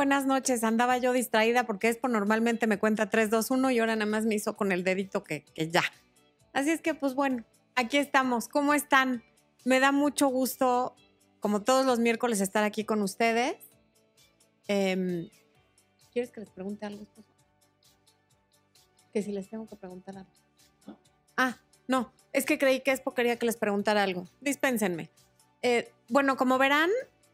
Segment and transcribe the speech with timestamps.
[0.00, 0.64] Buenas noches.
[0.64, 4.24] Andaba yo distraída porque Expo normalmente me cuenta 3, 2, 1 y ahora nada más
[4.24, 5.82] me hizo con el dedito que, que ya.
[6.54, 7.44] Así es que, pues bueno,
[7.74, 8.48] aquí estamos.
[8.48, 9.22] ¿Cómo están?
[9.66, 10.94] Me da mucho gusto,
[11.40, 13.56] como todos los miércoles, estar aquí con ustedes.
[14.68, 15.28] Em,
[16.14, 17.06] ¿Quieres que les pregunte algo?
[19.12, 20.30] Que si les tengo que preguntar algo.
[21.36, 21.58] Ah,
[21.88, 24.26] no, es que creí que Expo quería que les preguntara algo.
[24.40, 25.10] Dispénsenme.
[25.60, 26.88] Eh, bueno, como verán,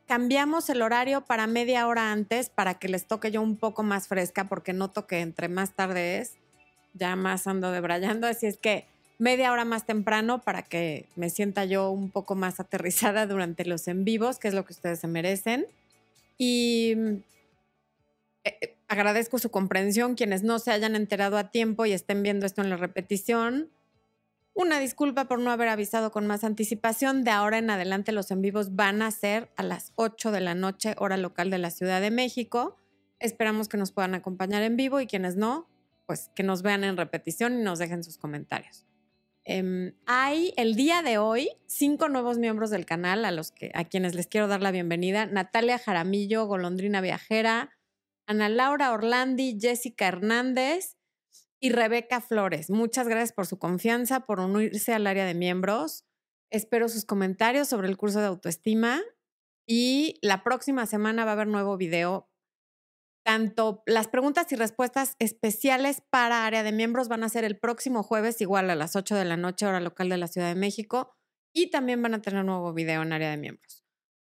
[0.06, 4.08] cambiamos el horario para media hora antes para que les toque yo un poco más
[4.08, 6.34] fresca, porque noto que entre más tarde es,
[6.94, 8.26] ya más ando debrayando.
[8.26, 8.86] Así es que
[9.18, 13.88] media hora más temprano para que me sienta yo un poco más aterrizada durante los
[13.88, 15.66] en vivos, que es lo que ustedes se merecen.
[16.38, 16.92] Y
[18.44, 22.46] eh, eh, agradezco su comprensión, quienes no se hayan enterado a tiempo y estén viendo
[22.46, 23.70] esto en la repetición.
[24.58, 27.24] Una disculpa por no haber avisado con más anticipación.
[27.24, 30.54] De ahora en adelante los en vivos van a ser a las 8 de la
[30.54, 32.74] noche, hora local de la Ciudad de México.
[33.20, 35.68] Esperamos que nos puedan acompañar en vivo y quienes no,
[36.06, 38.86] pues que nos vean en repetición y nos dejen sus comentarios.
[39.44, 43.84] Em, hay el día de hoy cinco nuevos miembros del canal a, los que, a
[43.84, 45.26] quienes les quiero dar la bienvenida.
[45.26, 47.76] Natalia Jaramillo, Golondrina Viajera,
[48.24, 50.96] Ana Laura Orlandi, Jessica Hernández
[51.60, 52.70] y Rebeca Flores.
[52.70, 56.04] Muchas gracias por su confianza, por unirse al área de miembros.
[56.50, 59.00] Espero sus comentarios sobre el curso de autoestima
[59.66, 62.30] y la próxima semana va a haber nuevo video
[63.26, 68.04] tanto las preguntas y respuestas especiales para área de miembros van a ser el próximo
[68.04, 71.16] jueves, igual a las 8 de la noche, hora local de la Ciudad de México,
[71.52, 73.84] y también van a tener nuevo video en área de miembros,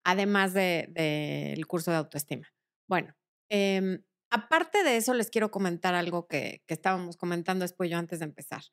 [0.06, 2.48] además del de, curso de autoestima.
[2.88, 3.14] Bueno,
[3.50, 8.20] em, aparte de eso, les quiero comentar algo que, que estábamos comentando después yo antes
[8.20, 8.64] de empezar.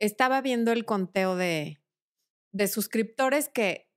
[0.00, 1.80] Estaba viendo el conteo de,
[2.52, 3.88] de suscriptores que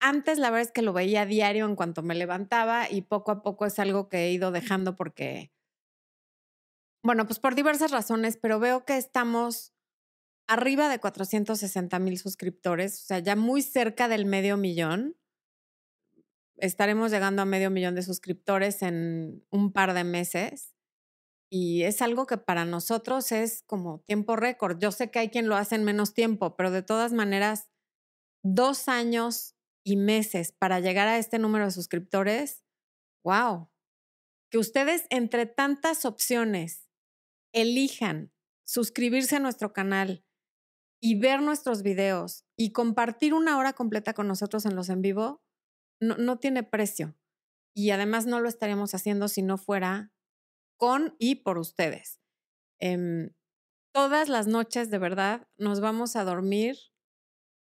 [0.00, 3.42] antes la verdad es que lo veía diario en cuanto me levantaba y poco a
[3.42, 5.52] poco es algo que he ido dejando porque,
[7.04, 9.74] bueno, pues por diversas razones, pero veo que estamos
[10.48, 15.16] arriba de 460 mil suscriptores, o sea, ya muy cerca del medio millón.
[16.60, 20.74] Estaremos llegando a medio millón de suscriptores en un par de meses.
[21.50, 24.78] Y es algo que para nosotros es como tiempo récord.
[24.78, 27.70] Yo sé que hay quien lo hace en menos tiempo, pero de todas maneras,
[28.44, 32.62] dos años y meses para llegar a este número de suscriptores,
[33.24, 33.70] wow.
[34.50, 36.88] Que ustedes entre tantas opciones
[37.52, 38.32] elijan
[38.64, 40.24] suscribirse a nuestro canal
[41.02, 45.42] y ver nuestros videos y compartir una hora completa con nosotros en los en vivo,
[46.00, 47.16] no, tiene precio.
[47.74, 50.12] Y además no lo estaríamos haciendo si no fuera
[50.76, 52.20] con y por ustedes.
[52.80, 53.30] Eh,
[53.92, 56.76] todas las noches, de verdad, nos vamos a dormir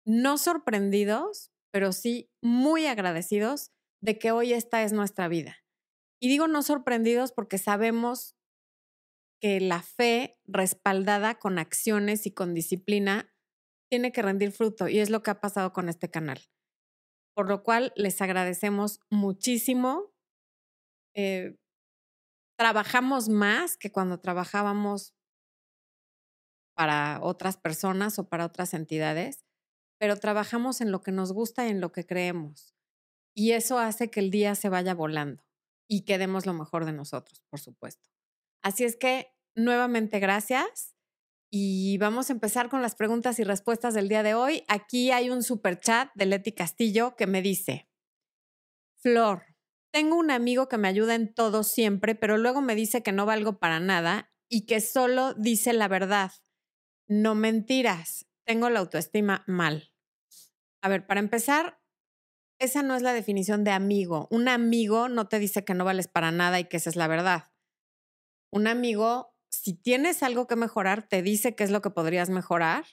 [0.06, 5.58] no sorprendidos, pero sí muy agradecidos de que hoy esta es nuestra vida.
[6.20, 8.36] Y digo no sorprendidos porque sabemos
[9.40, 13.32] que la fe respaldada con acciones y con disciplina
[13.90, 16.40] tiene que rendir fruto y es lo que ha pasado con este canal.
[17.34, 20.12] Por lo cual les agradecemos muchísimo.
[21.14, 21.56] Eh,
[22.58, 25.14] trabajamos más que cuando trabajábamos
[26.76, 29.44] para otras personas o para otras entidades
[30.00, 32.74] pero trabajamos en lo que nos gusta y en lo que creemos.
[33.36, 35.44] Y eso hace que el día se vaya volando
[35.86, 38.08] y que demos lo mejor de nosotros, por supuesto.
[38.62, 40.96] Así es que, nuevamente, gracias.
[41.52, 44.64] Y vamos a empezar con las preguntas y respuestas del día de hoy.
[44.68, 47.88] Aquí hay un super chat de Leti Castillo que me dice,
[49.02, 49.42] Flor,
[49.92, 53.26] tengo un amigo que me ayuda en todo siempre, pero luego me dice que no
[53.26, 56.30] valgo para nada y que solo dice la verdad.
[57.08, 59.92] No mentiras, tengo la autoestima mal.
[60.82, 61.80] A ver, para empezar,
[62.60, 64.28] esa no es la definición de amigo.
[64.30, 67.08] Un amigo no te dice que no vales para nada y que esa es la
[67.08, 67.52] verdad.
[68.52, 72.84] Un amigo, si tienes algo que mejorar, te dice qué es lo que podrías mejorar,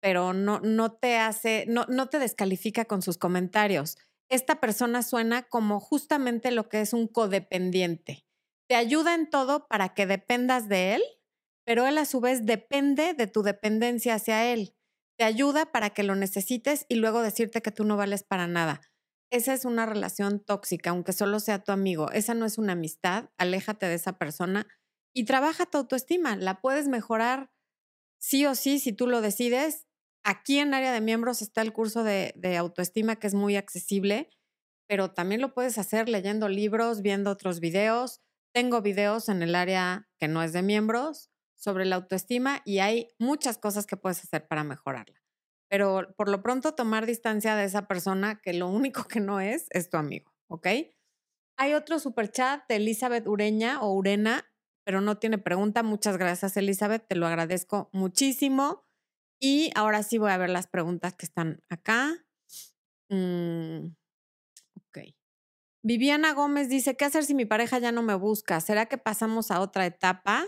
[0.00, 3.96] pero no, no te hace, no, no te descalifica con sus comentarios.
[4.28, 8.26] Esta persona suena como justamente lo que es un codependiente.
[8.68, 11.02] Te ayuda en todo para que dependas de él,
[11.64, 14.74] pero él a su vez depende de tu dependencia hacia él
[15.16, 18.80] te ayuda para que lo necesites y luego decirte que tú no vales para nada.
[19.30, 22.10] Esa es una relación tóxica, aunque solo sea tu amigo.
[22.12, 23.30] Esa no es una amistad.
[23.36, 24.66] Aléjate de esa persona
[25.14, 26.36] y trabaja tu autoestima.
[26.36, 27.50] La puedes mejorar
[28.18, 29.86] sí o sí si tú lo decides.
[30.24, 34.30] Aquí en área de miembros está el curso de, autoestima que es muy accesible,
[34.88, 38.20] pero también lo puedes hacer leyendo libros, viendo otros videos.
[38.52, 43.08] Tengo videos en el área que no es de miembros sobre la autoestima y hay
[43.18, 45.22] muchas cosas que puedes hacer para mejorarla.
[45.68, 49.66] Pero por lo pronto tomar distancia de esa persona que lo único que no es
[49.70, 50.68] es tu amigo, ¿ok?
[51.56, 54.44] Hay otro super chat de Elizabeth Ureña o Urena,
[54.84, 55.82] pero no tiene pregunta.
[55.82, 57.06] Muchas gracias, Elizabeth.
[57.06, 58.84] Te lo agradezco muchísimo.
[59.40, 62.24] Y ahora sí voy a ver las preguntas que están acá.
[63.08, 63.94] Mm,
[64.76, 64.98] ok.
[65.82, 68.60] Viviana Gómez dice, ¿qué hacer si mi pareja ya no me busca?
[68.60, 70.46] ¿Será que pasamos a otra etapa?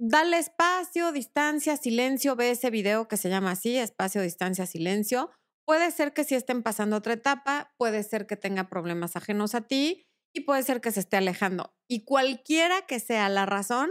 [0.00, 2.34] Dale espacio, distancia, silencio.
[2.36, 5.30] Ve ese video que se llama así, espacio, distancia, silencio.
[5.66, 9.62] Puede ser que sí estén pasando otra etapa, puede ser que tenga problemas ajenos a
[9.62, 11.74] ti y puede ser que se esté alejando.
[11.88, 13.88] Y cualquiera que sea la razón,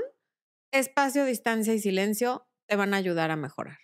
[0.71, 3.79] espacio, distancia y silencio te van a ayudar a mejorar.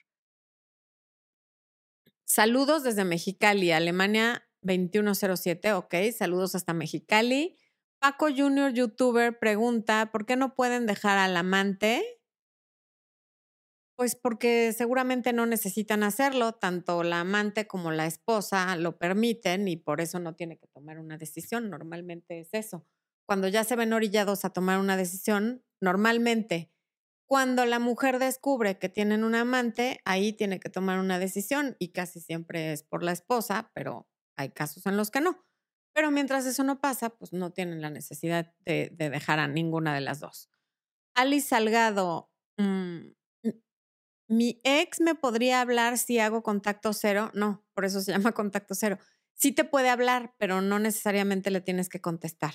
[2.26, 7.58] Saludos desde Mexicali, Alemania 2107, ok, saludos hasta Mexicali.
[8.00, 12.19] Paco Junior, youtuber, pregunta, ¿por qué no pueden dejar al amante?
[14.00, 19.76] Pues porque seguramente no necesitan hacerlo, tanto la amante como la esposa lo permiten y
[19.76, 21.70] por eso no tiene que tomar una decisión.
[21.70, 22.88] Normalmente es eso.
[23.28, 26.72] Cuando ya se ven orillados a tomar una decisión, normalmente
[27.28, 31.90] cuando la mujer descubre que tienen un amante, ahí tiene que tomar una decisión y
[31.90, 34.08] casi siempre es por la esposa, pero
[34.38, 35.46] hay casos en los que no.
[35.94, 40.00] Pero mientras eso no pasa, pues no tienen la necesidad de, dejar a ninguna de
[40.00, 40.50] las dos.
[41.16, 43.19] Alice Salgado, mm,
[44.30, 47.32] mi ex me podría hablar si hago contacto cero.
[47.34, 48.98] No, por eso se llama contacto cero.
[49.36, 52.54] Sí te puede hablar, pero no necesariamente le tienes que contestar.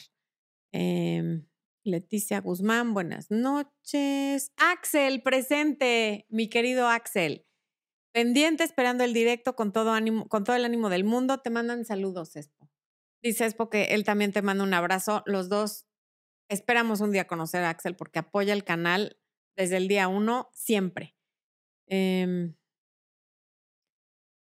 [0.73, 1.47] Em,
[1.83, 4.53] Leticia Guzmán, buenas noches.
[4.57, 7.47] Axel, presente, mi querido Axel.
[8.13, 11.39] Pendiente, esperando el directo con todo ánimo, con todo el ánimo del mundo.
[11.39, 12.71] Te mandan saludos, Espo.
[13.23, 15.23] Dice Espo que él también te manda un abrazo.
[15.27, 15.87] Los dos
[16.49, 19.19] esperamos un día conocer a Axel porque apoya el canal
[19.57, 21.14] desde el día uno, siempre.
[21.87, 22.55] Em,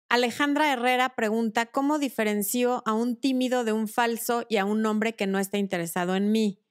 [0.09, 5.15] Alejandra Herrera pregunta, ¿cómo diferencio a un tímido de un falso y a un hombre
[5.15, 6.61] que no está interesado en mí?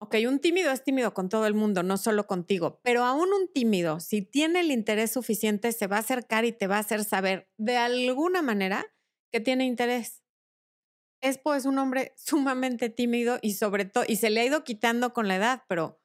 [0.00, 3.52] Ok, un tímido es tímido con todo el mundo, no solo contigo, pero aún un
[3.52, 7.04] tímido, si tiene el interés suficiente, se va a acercar y te va a hacer
[7.04, 8.86] saber de alguna manera
[9.32, 10.22] que tiene interés.
[11.20, 15.12] Espo es un hombre sumamente tímido y sobre todo, y se le ha ido quitando
[15.12, 16.00] con la edad, pero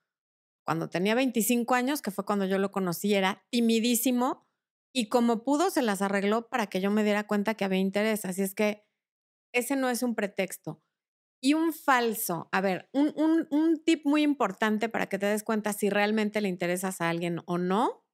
[0.63, 4.47] cuando tenía 25 años, que fue cuando yo lo conocí, era timidísimo
[4.95, 8.25] y como pudo se las arregló para que yo me diera cuenta que había interés.
[8.25, 8.85] Así es que
[9.53, 10.81] ese no es un pretexto.
[11.41, 13.13] Y un falso, a ver, un,
[13.49, 17.41] un, tip muy importante para que te des cuenta si realmente le interesas a alguien
[17.45, 18.05] o no.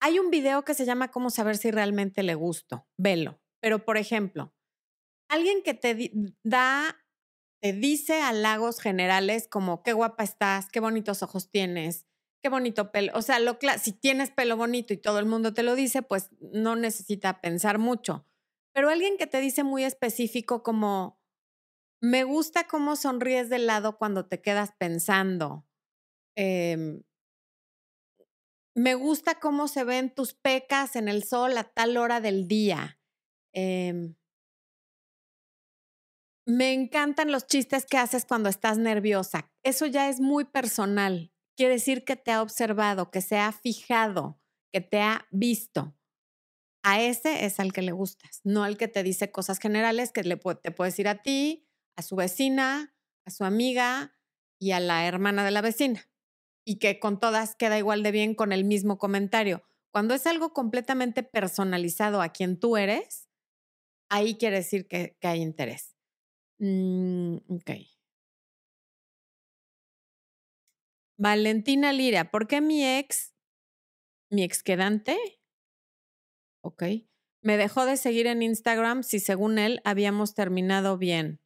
[0.00, 2.86] Hay un video que se llama Cómo saber si realmente le gusto.
[2.96, 3.42] Velo.
[3.60, 4.54] Pero, por ejemplo,
[5.28, 6.10] alguien que te
[6.42, 7.05] da
[7.60, 12.06] te dice halagos generales como qué guapa estás, qué bonitos ojos tienes,
[12.42, 13.12] qué bonito pelo.
[13.14, 13.38] O sea,
[13.78, 17.78] si tienes pelo bonito y todo el mundo te lo dice, pues no necesita pensar
[17.78, 18.26] mucho.
[18.72, 21.18] Pero alguien que te dice muy específico como,
[22.00, 25.66] me gusta cómo sonríes de lado cuando te quedas pensando.
[26.36, 27.02] Em,
[28.74, 33.00] me gusta cómo se ven tus pecas en el sol a tal hora del día.
[33.54, 34.12] Eh,
[36.46, 39.50] me encantan los chistes que haces cuando estás nerviosa.
[39.64, 41.32] Eso ya es muy personal.
[41.56, 44.40] Quiere decir que te ha observado, que se ha fijado,
[44.72, 45.96] que te ha visto.
[46.84, 50.22] A ese es al que le gustas, no al que te dice cosas generales que
[50.22, 51.66] le, te puede decir a ti,
[51.96, 52.94] a su vecina,
[53.24, 54.14] a su amiga
[54.60, 56.08] y a la hermana de la vecina.
[56.64, 59.64] Y que con todas queda igual de bien con el mismo comentario.
[59.90, 63.28] Cuando es algo completamente personalizado a quien tú eres,
[64.08, 65.95] ahí quiere decir que hay interés.
[66.60, 67.70] Mm, ok.
[71.18, 73.34] Valentina Lira, ¿por qué mi ex,
[74.30, 75.16] mi ex quedante,
[76.62, 76.82] ok,
[77.42, 81.40] me dejó de seguir en Instagram si según él habíamos terminado bien?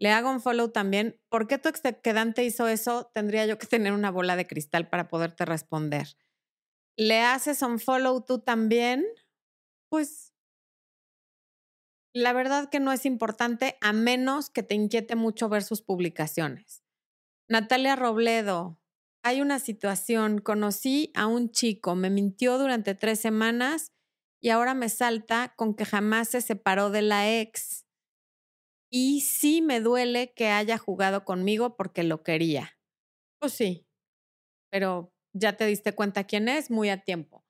[0.00, 1.20] Le hago un follow también.
[1.30, 3.10] ¿Por qué tu ex quedante hizo eso?
[3.14, 6.08] Tendría yo que tener una bola de cristal para poderte responder.
[6.96, 9.04] ¿Le haces un follow tú también?
[9.90, 10.34] Pues
[12.16, 16.82] la verdad que no es importante a menos que te inquiete mucho ver sus publicaciones.
[17.46, 18.80] Natalia Robledo,
[19.22, 23.92] hay una situación, conocí a un chico, me mintió durante tres semanas
[24.40, 27.84] y ahora me salta con que jamás se separó de la ex.
[28.90, 32.78] Y sí me duele que haya jugado conmigo porque lo quería.
[33.40, 33.86] Pues sí,
[34.70, 37.44] pero ya te diste cuenta quién es muy a tiempo.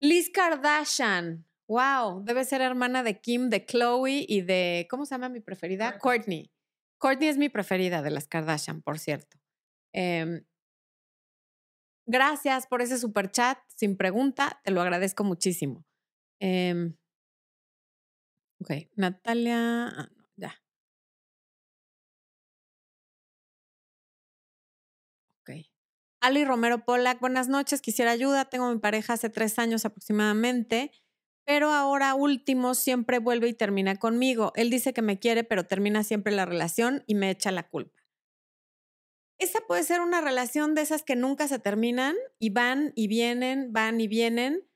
[0.00, 5.28] Liz Kardashian, Wow, debe ser hermana de Kim, de Chloe y de, ¿cómo se llama
[5.28, 5.98] mi preferida?
[5.98, 6.50] Courtney.
[6.98, 9.38] Courtney es mi preferida de las Kardashian, por cierto.
[9.94, 10.44] Em,
[12.08, 15.86] gracias por ese super chat sin pregunta, te lo agradezco muchísimo.
[16.40, 16.92] Eh,
[18.60, 20.60] ok, Natalia, ah, no, ya.
[25.42, 25.50] Ok.
[26.20, 27.20] Ali Romero Polak.
[27.20, 30.90] buenas noches, quisiera ayuda, tengo a mi pareja hace tres años aproximadamente
[31.44, 34.52] pero ahora último siempre vuelve y termina conmigo.
[34.54, 38.00] Él dice que me quiere, pero termina siempre la relación y me echa la culpa.
[39.38, 43.72] Esa puede ser una relación de esas que nunca se terminan y van y vienen,
[43.72, 44.68] van y vienen,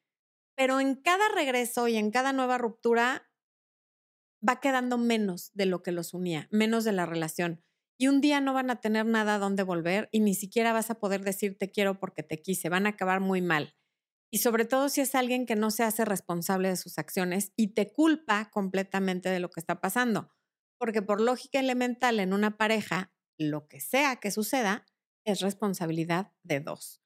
[0.57, 3.31] pero en cada regreso y en cada nueva ruptura
[4.47, 7.63] va quedando menos de lo que los unía, menos de la relación.
[7.99, 10.91] Y un día no van a tener nada a dónde volver y ni siquiera vas
[10.91, 13.75] a poder decir te quiero porque te quise, van a acabar muy mal.
[14.35, 17.69] Y sobre todo si es alguien que no se hace responsable de sus acciones y
[17.69, 20.29] te culpa completamente de lo que está pasando.
[20.77, 24.87] Porque por lógica elemental en una pareja, lo que sea que suceda
[25.25, 27.01] es responsabilidad de dos.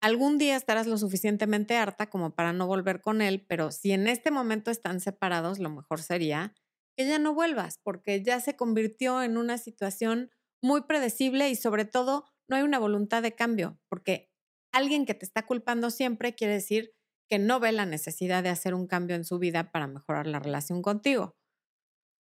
[0.00, 4.08] Algún día estarás lo suficientemente harta como para no volver con él, pero si en
[4.08, 6.52] este momento están separados, lo mejor sería
[6.96, 11.84] que ya no vuelvas, porque ya se convirtió en una situación muy predecible y sobre
[11.84, 14.32] todo no hay una voluntad de cambio, porque
[14.72, 16.94] alguien que te está culpando siempre quiere decir
[17.28, 20.38] que no ve la necesidad de hacer un cambio en su vida para mejorar la
[20.38, 21.36] relación contigo.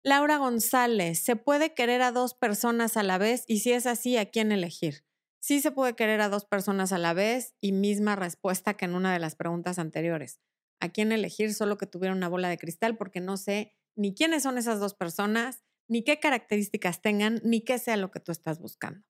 [0.04, 3.44] Laura González, ¿se puede querer a dos personas a la vez?
[3.48, 5.06] Y si es así, ¿a quién elegir?
[5.42, 8.96] Sí se puede querer a dos personas a la vez y misma respuesta que en
[8.96, 10.40] una de las preguntas anteriores.
[10.82, 11.54] ¿A quién elegir?
[11.54, 14.94] Solo que tuviera una bola de cristal porque no sé ni quiénes son esas dos
[14.94, 19.06] personas, ni qué características tengan, ni qué sea lo que tú estás buscando.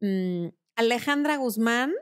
[0.00, 1.94] Mm, Alejandra Guzmán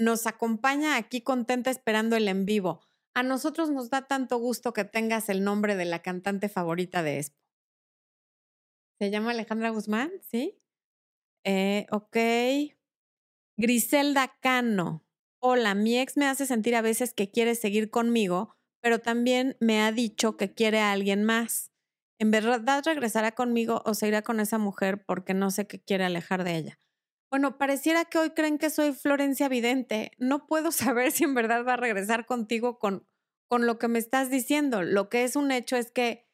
[0.00, 2.80] nos acompaña aquí contenta esperando el en vivo.
[3.14, 7.18] A nosotros nos da tanto gusto que tengas el nombre de la cantante favorita de
[7.18, 7.38] Expo.
[8.98, 10.10] ¿Se llama Alejandra Guzmán?
[10.22, 10.58] ¿Sí?
[11.44, 12.16] Eh, ok.
[13.58, 15.04] Griselda Cano.
[15.42, 19.80] Hola, mi ex me hace sentir a veces que quiere seguir conmigo, pero también me
[19.80, 21.72] ha dicho que quiere a alguien más.
[22.18, 26.04] ¿En verdad regresará conmigo o se irá con esa mujer porque no sé qué quiere
[26.04, 26.80] alejar de ella?
[27.30, 30.10] Bueno, pareciera que hoy creen que soy Florencia Vidente.
[30.18, 33.06] No puedo saber si en verdad va a regresar contigo con,
[33.48, 34.82] con lo que me estás diciendo.
[34.82, 36.28] Lo que es un hecho es que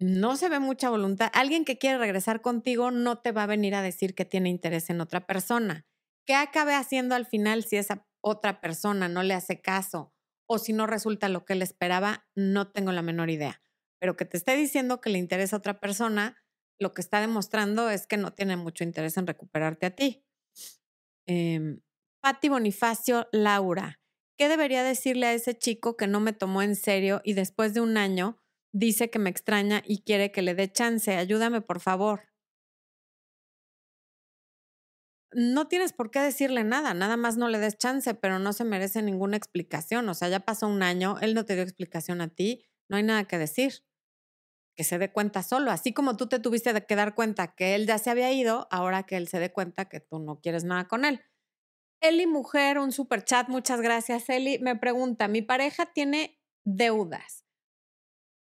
[0.00, 1.30] no se ve mucha voluntad.
[1.32, 4.90] Alguien que quiere regresar contigo no te va a venir a decir que tiene interés
[4.90, 5.86] en otra persona.
[6.26, 10.12] ¿Qué acabe haciendo al final si esa otra persona no le hace caso
[10.46, 12.26] o si no resulta lo que él esperaba?
[12.34, 13.62] No tengo la menor idea.
[14.00, 16.43] Pero que te esté diciendo que le interesa a otra persona,
[16.78, 20.24] lo que está demostrando es que no tiene mucho interés en recuperarte a ti.
[21.26, 21.78] Eh,
[22.20, 24.00] Patti Bonifacio Laura,
[24.38, 27.80] ¿qué debería decirle a ese chico que no me tomó en serio y después de
[27.80, 28.38] un año
[28.74, 31.16] dice que me extraña y quiere que le dé chance.
[31.16, 32.28] Ayúdame, por favor.
[35.32, 38.64] No tienes por qué decirle nada, nada más no le des chance, pero no se
[38.64, 40.08] merece ninguna explicación.
[40.08, 43.02] O sea, ya pasó un año, él no te dio explicación a ti, no hay
[43.02, 43.84] nada que decir.
[44.76, 47.86] Que se dé cuenta solo, así como tú te tuviste que dar cuenta que él
[47.86, 50.88] ya se había ido, ahora que él se dé cuenta que tú no quieres nada
[50.88, 51.20] con él.
[52.00, 54.28] Eli Mujer, un super chat, muchas gracias.
[54.28, 57.44] Eli me pregunta, mi pareja tiene deudas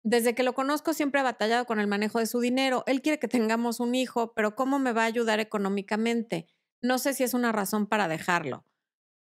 [0.06, 2.84] desde que lo conozco siempre ha batallado con el manejo de su dinero.
[2.86, 6.48] Él quiere que tengamos un hijo, pero ¿cómo me va a ayudar económicamente?
[6.80, 8.66] No sé si es una razón para dejarlo.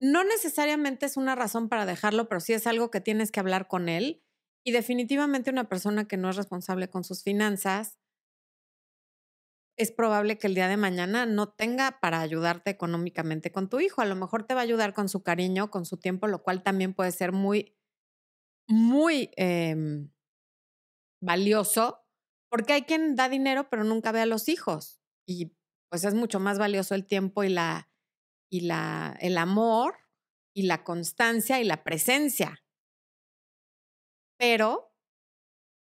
[0.00, 3.68] No necesariamente es una razón para dejarlo, pero sí es algo que tienes que hablar
[3.68, 4.23] con él.
[4.64, 7.98] Y definitivamente una persona que no es responsable con sus finanzas,
[9.76, 14.00] es probable que el día de mañana no tenga para ayudarte económicamente con tu hijo.
[14.00, 16.62] A lo mejor te va a ayudar con su cariño, con su tiempo, lo cual
[16.62, 17.76] también puede ser muy,
[18.68, 20.10] muy em,
[21.20, 22.06] valioso,
[22.50, 25.56] porque hay quien da dinero pero nunca ve a los hijos y
[25.90, 27.88] pues es mucho más valioso el tiempo y la
[28.50, 29.96] y la el amor
[30.54, 32.63] y la constancia y la presencia.
[34.36, 34.92] Pero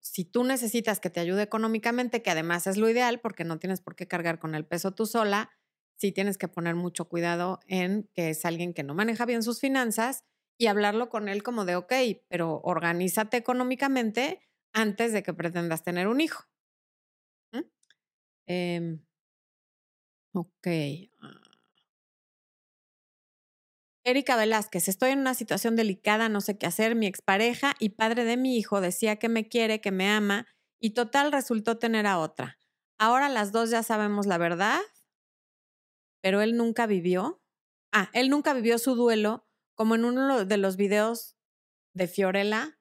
[0.02, 3.82] si tú necesitas que te ayude económicamente, que además es lo ideal porque no tienes
[3.82, 5.50] por qué cargar con el peso tú sola,
[5.96, 9.60] sí tienes que poner mucho cuidado en que es alguien que no maneja bien sus
[9.60, 10.24] finanzas
[10.58, 11.94] y hablarlo con él como de, ok,
[12.30, 14.42] pero organízate económicamente
[14.74, 16.44] antes de que pretendas tener un hijo.
[18.48, 18.98] Eh,
[20.34, 20.68] ok.
[24.08, 26.94] Erika Velázquez, estoy en una situación delicada, no sé qué hacer.
[26.96, 30.46] Mi expareja y padre de mi hijo decía que me quiere, que me ama,
[30.80, 32.60] y total resultó tener a otra.
[33.00, 34.80] Ahora las dos ya sabemos la verdad,
[36.22, 37.42] pero él nunca vivió.
[37.92, 41.36] Ah, él nunca vivió su duelo, como en uno de los videos
[41.96, 42.78] de Fiorella,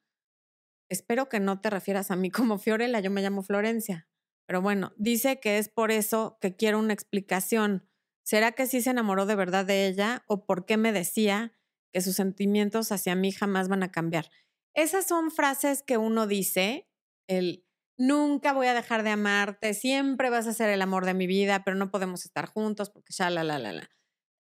[0.91, 4.09] espero que no te refieras a mí como Fiorella, yo me llamo Florencia.
[4.47, 7.89] Pero bueno, dice que es por eso que quiero una explicación.
[8.25, 11.53] ¿Será que sí se enamoró de verdad de ella o por qué me decía
[11.93, 14.31] que sus sentimientos hacia mí jamás van a cambiar?
[14.75, 16.89] Esas son frases que uno dice,
[17.29, 17.65] el
[17.97, 21.63] nunca voy a dejar de amarte, siempre vas a ser el amor de mi vida,
[21.65, 23.91] pero no podemos estar juntos porque ya la la la la.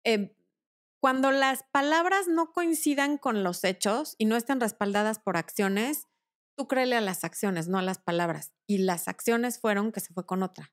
[0.06, 0.36] Eh,
[1.02, 6.08] cuando las palabras no coincidan con los hechos y no estén respaldadas por acciones,
[6.56, 8.54] tú créele a las acciones, no a las palabras.
[8.68, 10.72] Y las acciones fueron que se fue con otra.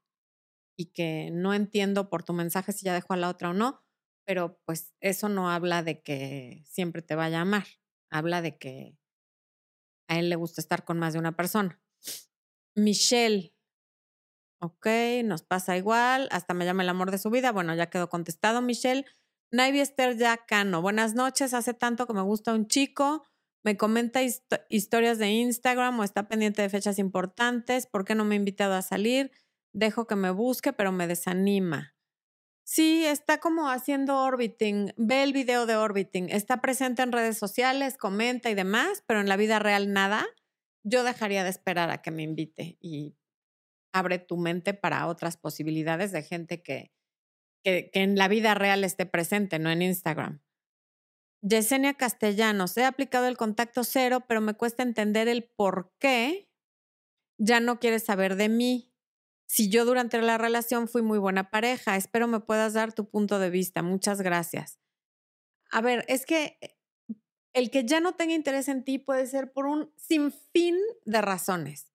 [0.79, 3.83] Y que no entiendo por tu mensaje si ya dejó a la otra o no,
[4.25, 7.67] pero pues eso no habla de que siempre te vaya a amar.
[8.11, 8.97] Habla de que
[10.09, 11.81] a él le gusta estar con más de una persona.
[12.77, 13.55] Michelle.
[14.61, 14.87] Ok,
[15.25, 16.29] nos pasa igual.
[16.31, 17.53] Hasta me llama el amor de su vida.
[17.53, 19.05] Bueno, ya quedó contestado, Michelle.
[19.51, 20.17] Navy Esther
[20.47, 20.83] Cano.
[20.83, 21.55] Buenas noches.
[21.55, 23.25] Hace tanto que me gusta un chico.
[23.65, 24.21] Me comenta
[24.69, 27.87] historias de Instagram o está pendiente de fechas importantes.
[27.87, 29.33] ¿Por qué no me ha invitado a salir?
[29.79, 31.95] Dejo que me busque, pero me desanima.
[32.65, 34.93] Sí, está como haciendo orbiting.
[34.97, 36.31] Ve el video de orbiting.
[36.31, 40.27] Está presente en redes sociales, comenta y demás, pero en la vida real nada.
[40.83, 43.17] Yo dejaría de esperar a que me invite y
[43.93, 46.93] abre tu mente para otras posibilidades de gente que,
[47.63, 50.43] que, en la vida real esté presente, no en Instagram.
[51.41, 56.51] Yesenia Castellanos, he aplicado el contacto cero, pero me cuesta entender el por qué
[57.39, 58.88] ya no quieres saber de mí.
[59.49, 63.39] Si yo durante la relación fui muy buena pareja, espero me puedas dar tu punto
[63.39, 63.83] de vista.
[63.83, 64.79] Muchas gracias.
[65.71, 66.77] A ver, es que eh,
[67.55, 70.77] el que ya no tenga interés en ti puede ser por un sinfín
[71.07, 71.93] de razones.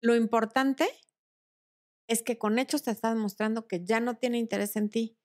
[0.00, 0.88] Lo importante
[2.08, 5.18] es que con hechos te está demostrando que ya no tiene interés en ti.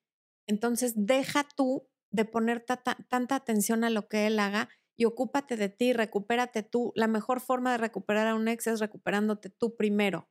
[0.47, 5.69] Entonces, deja tú de poner tanta atención a lo que él haga y ocúpate de
[5.69, 6.91] ti, recupérate tú.
[6.95, 10.29] La mejor forma de recuperar a un ex es recuperándote tú primero.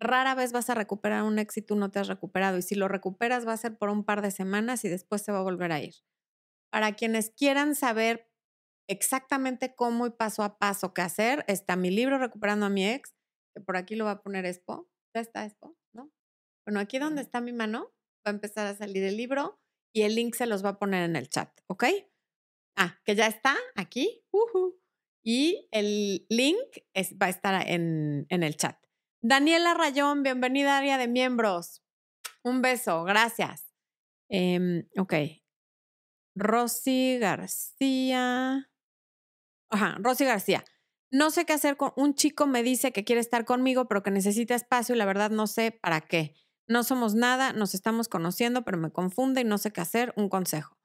[0.00, 3.46] Rara vez vas a recuperar un tú no te has recuperado y si lo recuperas
[3.46, 5.80] va a ser por un par de semanas y después se va a volver a
[5.80, 5.94] ir.
[6.70, 8.30] Para quienes quieran saber
[8.88, 13.14] exactamente cómo y paso a paso qué hacer, está mi libro Recuperando a mi ex,
[13.54, 16.12] que por aquí lo va a poner Expo ya está esto, ¿no?
[16.66, 17.92] Bueno, aquí donde está mi mano
[18.26, 19.58] va a empezar a salir el libro
[19.94, 21.84] y el link se los va a poner en el chat, ¿ok?
[22.76, 24.22] Ah, que ya está aquí.
[25.24, 26.58] Y el link
[27.20, 28.78] va a estar en, en el chat.
[29.20, 31.82] Daniela Rayón, bienvenida área de miembros.
[32.44, 33.66] Un beso, gracias.
[34.28, 35.12] Em, ok.
[36.36, 38.70] Rosy García.
[39.70, 40.64] Ajá, Rosy García.
[41.10, 44.12] No sé qué hacer con un chico me dice que quiere estar conmigo, pero que
[44.12, 46.36] necesita espacio y la verdad no sé para qué.
[46.68, 50.12] No somos nada, nos estamos conociendo, pero me confunde y no sé qué hacer.
[50.16, 50.78] Un consejo.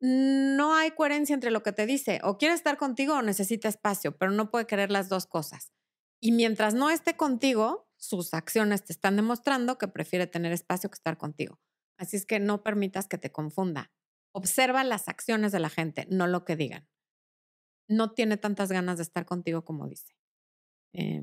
[0.00, 2.20] No hay coherencia entre lo que te dice.
[2.24, 5.72] O quiere estar contigo o necesita espacio, pero no puede querer las dos cosas.
[6.20, 10.96] Y mientras no esté contigo, sus acciones te están demostrando que prefiere tener espacio que
[10.96, 11.60] estar contigo.
[11.98, 13.90] Así es que no permitas que te confunda.
[14.32, 16.88] Observa las acciones de la gente, no lo que digan
[17.90, 20.14] no tiene tantas ganas de estar contigo como dice.
[20.94, 21.20] Eh,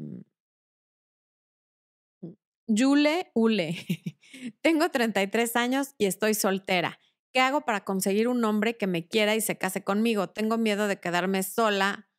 [2.67, 3.75] Yule Ule,
[4.61, 6.99] tengo 33 años y estoy soltera.
[7.33, 10.29] ¿Qué hago para conseguir un hombre que me quiera y se case conmigo?
[10.29, 12.09] Tengo miedo de quedarme sola.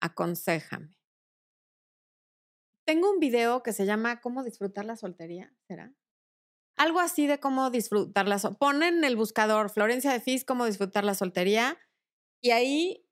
[0.00, 0.95] Aconsejame.
[2.86, 5.52] Tengo un video que se llama ¿Cómo disfrutar la soltería?
[5.66, 5.92] ¿Será?
[6.76, 8.58] Algo así de cómo disfrutar la soltería.
[8.60, 11.78] Ponen en el buscador Florencia de Fis, cómo disfrutar la soltería.
[12.40, 13.08] Y ahí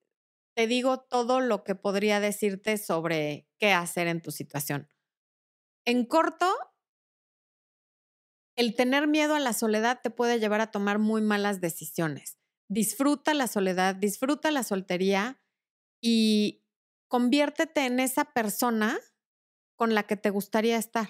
[0.55, 4.89] te digo todo lo que podría decirte sobre qué hacer en tu situación.
[5.85, 6.47] En corto,
[8.57, 12.39] el tener miedo a la soledad te puede llevar a tomar muy malas decisiones.
[12.69, 15.43] Disfruta la soledad, disfruta la soltería
[16.01, 16.65] y
[17.09, 19.01] conviértete en esa persona
[19.77, 21.09] con la que te gustaría estar.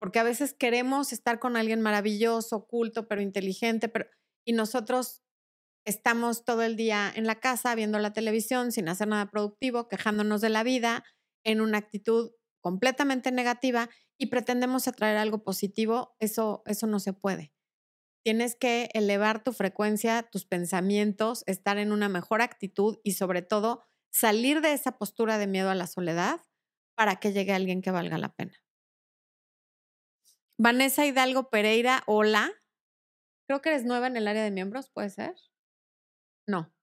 [0.00, 4.06] Porque a veces queremos estar con alguien maravilloso, oculto, pero inteligente, pero
[4.44, 5.22] y nosotros
[5.84, 10.40] estamos todo el día en la casa viendo la televisión sin hacer nada productivo, quejándonos
[10.40, 11.04] de la vida
[11.44, 17.52] en una actitud completamente negativa y pretendemos atraer algo positivo, eso, eso no se puede.
[18.24, 23.84] Tienes que elevar tu frecuencia, tus pensamientos, estar en una mejor actitud y sobre todo
[24.10, 26.40] salir de esa postura de miedo a la soledad
[26.98, 28.52] para que llegue alguien que valga la pena.
[30.58, 32.50] Vanessa Hidalgo Pereira, hola.
[33.46, 35.36] Creo que eres nueva en el área de miembros, ¿puede ser?
[36.48, 36.74] No.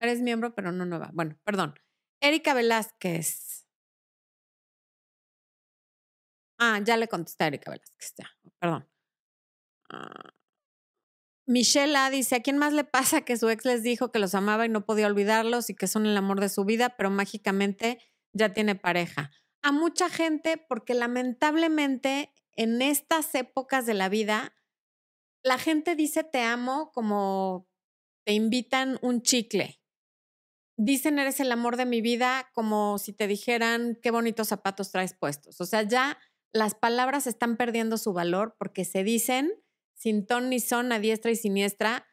[0.00, 1.10] Eres miembro, pero no nueva.
[1.12, 1.74] Bueno, perdón.
[2.22, 3.66] Erika Velázquez.
[6.58, 8.14] Ah, ya le contesté a Erika Velázquez.
[8.16, 8.88] Ya, perdón.
[9.90, 10.32] Ah.
[11.46, 14.34] Michelle A dice, ¿a quién más le pasa que su ex les dijo que los
[14.34, 18.00] amaba y no podía olvidarlos y que son el amor de su vida, pero mágicamente
[18.32, 19.30] ya tiene pareja?
[19.62, 24.54] A mucha gente, porque lamentablemente en estas épocas de la vida,
[25.42, 27.68] la gente dice te amo como
[28.24, 29.80] te invitan un chicle.
[30.76, 35.14] Dicen eres el amor de mi vida como si te dijeran qué bonitos zapatos traes
[35.14, 35.60] puestos.
[35.60, 36.18] O sea, ya
[36.52, 39.52] las palabras están perdiendo su valor porque se dicen
[39.94, 42.06] sin ton ni son a diestra y siniestra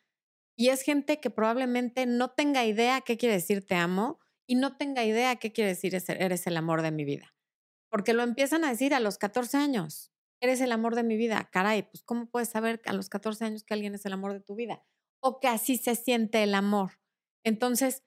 [0.57, 4.77] Y es gente que probablemente no tenga idea qué quiere decir te amo y no
[4.77, 7.33] tenga idea qué quiere decir eres el amor de mi vida.
[7.89, 10.11] Porque lo empiezan a decir a los 14 años.
[10.41, 11.49] Eres el amor de mi vida.
[11.51, 14.39] Caray, pues ¿cómo puedes saber a los 14 años que alguien es el amor de
[14.39, 14.83] tu vida?
[15.21, 16.99] O que así se siente el amor.
[17.43, 18.03] Entonces,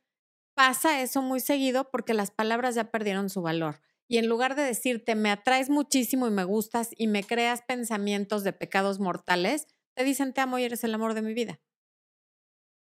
[0.54, 3.80] pasa eso muy seguido porque las palabras ya perdieron su valor.
[4.08, 8.44] Y en lugar de decirte, me atraes muchísimo y me gustas y me creas pensamientos
[8.44, 11.60] de pecados mortales, te dicen, te amo y eres el amor de mi vida.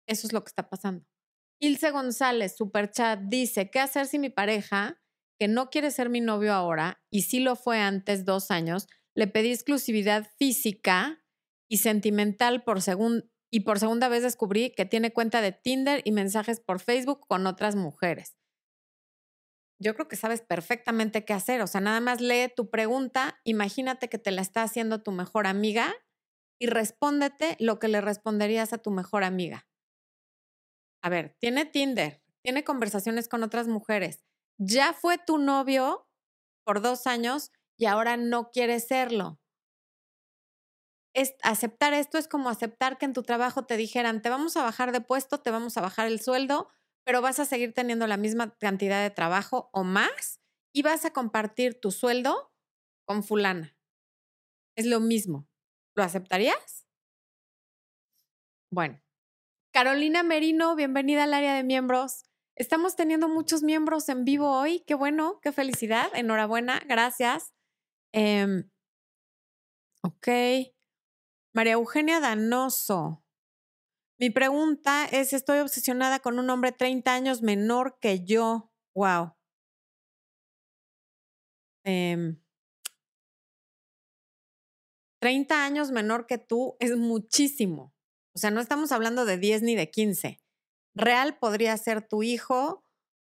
[0.07, 1.05] Eso es lo que está pasando.
[1.59, 5.00] Ilse González, Superchat, dice, ¿qué hacer si mi pareja,
[5.41, 9.25] que no quiere ser mi novio ahora y sí lo fue antes dos años, le
[9.25, 11.25] pedí exclusividad física
[11.67, 12.77] y sentimental por
[13.49, 17.47] y por segunda vez descubrí que tiene cuenta de Tinder y mensajes por Facebook con
[17.47, 18.37] otras mujeres.
[19.79, 21.61] Yo creo que sabes perfectamente qué hacer.
[21.61, 25.47] O sea, nada más lee tu pregunta, imagínate que te la está haciendo tu mejor
[25.47, 25.91] amiga
[26.59, 29.67] y respóndete lo que le responderías a tu mejor amiga.
[31.01, 34.23] A ver, tiene Tinder, tiene conversaciones con otras mujeres,
[34.57, 36.07] ya fue tu novio
[36.63, 39.41] por dos años y ahora no quiere serlo
[41.43, 44.91] aceptar esto es como aceptar que en tu trabajo te dijeran, te vamos a bajar
[44.91, 46.69] de puesto, te vamos a bajar el sueldo,
[47.03, 50.39] pero vas a seguir teniendo la misma cantidad de trabajo o más
[50.73, 52.53] y vas a compartir tu sueldo
[53.05, 53.75] con fulana.
[54.77, 55.47] Es lo mismo.
[55.95, 56.87] ¿Lo aceptarías?
[58.71, 59.01] Bueno,
[59.73, 62.23] Carolina Merino, bienvenida al área de miembros.
[62.55, 64.81] Estamos teniendo muchos miembros en vivo hoy.
[64.85, 66.11] Qué bueno, qué felicidad.
[66.13, 67.53] Enhorabuena, gracias.
[68.13, 68.63] Eh,
[70.03, 70.27] ok.
[71.53, 73.23] María Eugenia Danoso.
[74.19, 78.71] Mi pregunta es, estoy obsesionada con un hombre 30 años menor que yo.
[78.93, 79.35] Wow.
[81.83, 82.35] 30
[85.23, 87.95] em, años menor que tú es muchísimo.
[88.35, 90.39] O sea, no estamos hablando de 10 ni de 15.
[90.95, 92.85] Real podría ser tu hijo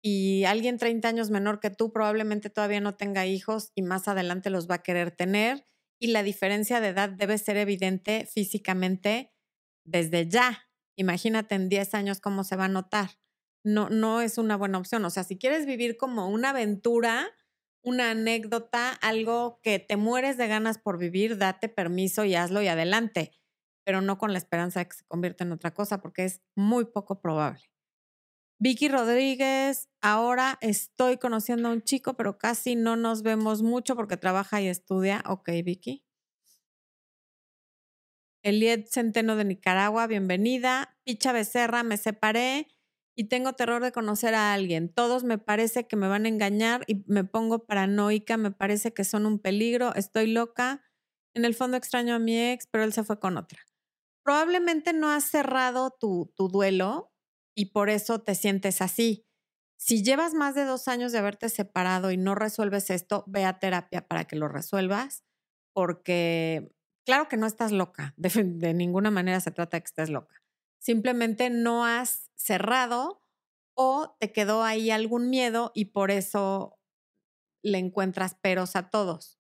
[0.02, 4.50] y alguien 30 años menor que tú probablemente todavía no tenga hijos y más adelante
[4.50, 5.66] los va a querer tener
[6.00, 9.34] y la diferencia de edad debe ser evidente físicamente
[9.84, 10.70] desde ya.
[10.96, 13.20] Imagínate en 10 años cómo se va a notar.
[13.64, 15.04] No, no es una buena opción.
[15.06, 17.28] O sea, si quieres vivir como una aventura,
[17.84, 22.68] una anécdota, algo que te mueres de ganas por vivir, date permiso y hazlo y
[22.68, 23.32] adelante,
[23.88, 26.84] pero no con la esperanza de que se convierta en otra cosa, porque es muy
[26.84, 27.72] poco probable.
[28.60, 34.18] Vicky Rodríguez, ahora estoy conociendo a un chico, pero casi no nos vemos mucho porque
[34.18, 35.24] trabaja y estudia.
[35.26, 36.04] Ok, Vicky.
[38.44, 40.98] Eliet Centeno de Nicaragua, bienvenida.
[41.06, 42.68] Picha Becerra, me separé
[43.16, 44.92] y tengo terror de conocer a alguien.
[44.94, 49.06] Todos me parece que me van a engañar y me pongo paranoica, me parece que
[49.06, 50.84] son un peligro, estoy loca.
[51.34, 53.62] En el fondo extraño a mi ex, pero él se fue con otra.
[54.28, 57.14] Probablemente no has cerrado tu, tu duelo
[57.56, 59.26] y por eso te sientes así.
[59.78, 63.58] Si llevas más de dos años de haberte separado y no resuelves esto, ve a
[63.58, 65.24] terapia para que lo resuelvas,
[65.74, 66.74] porque
[67.06, 70.36] claro que no estás loca, de, ninguna manera se trata de que estés loca.
[70.78, 73.24] Simplemente no has cerrado
[73.78, 76.78] o te quedó ahí algún miedo y por eso
[77.64, 79.37] le encuentras peros a todos.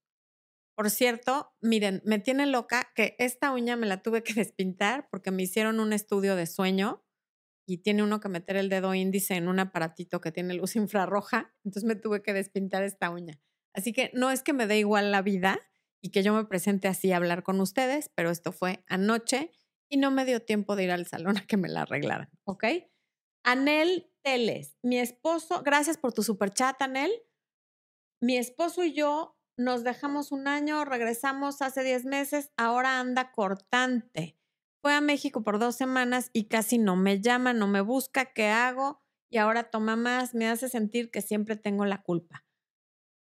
[0.78, 5.32] Por cierto, miren, me tiene loca que esta uña me la tuve que despintar porque
[5.32, 7.04] me hicieron un estudio de sueño
[7.68, 11.52] y tiene uno que meter el dedo índice en un aparatito que tiene luz infrarroja,
[11.64, 13.42] entonces me tuve que despintar esta uña.
[13.74, 15.60] Así que no es que me dé igual la vida
[16.00, 19.52] y que yo me presente así a hablar con ustedes, pero esto fue anoche
[19.90, 22.66] y no me dio tiempo de ir al salón a que me la arreglaran, ¿ok?
[23.44, 27.12] Anel Teles, mi esposo, gracias por tu super chat, Anel.
[28.22, 34.38] Mi esposo y yo nos dejamos un año, regresamos hace 10 meses, ahora anda cortante.
[34.82, 38.48] Fue a México por dos semanas y casi no me llama, no me busca, ¿qué
[38.48, 39.02] hago?
[39.30, 42.46] Y ahora toma más, me hace sentir que siempre tengo la culpa.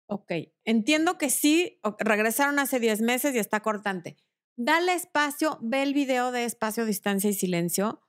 [0.09, 0.31] Ok,
[0.65, 4.17] entiendo que sí, regresaron hace 10 meses y está cortante.
[4.57, 8.01] Dale espacio, ve el video de espacio, distancia y silencio.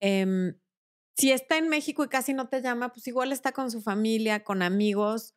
[0.00, 0.58] Em,
[1.16, 4.44] si está en México y casi no te llama, pues igual está con su familia,
[4.44, 5.35] con amigos.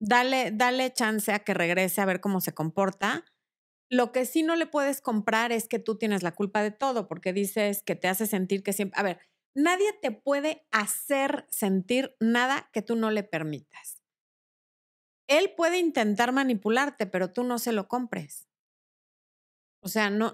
[0.00, 3.24] Dale, dale chance a que regrese a ver cómo se comporta.
[3.90, 7.06] Lo que sí no le puedes comprar es que tú tienes la culpa de todo,
[7.06, 8.98] porque dices que te hace sentir que siempre...
[8.98, 9.20] A ver,
[9.54, 14.00] nadie te puede hacer sentir nada que tú no le permitas.
[15.28, 18.48] Él puede intentar manipularte, pero tú no se lo compres.
[19.82, 20.32] O sea, no,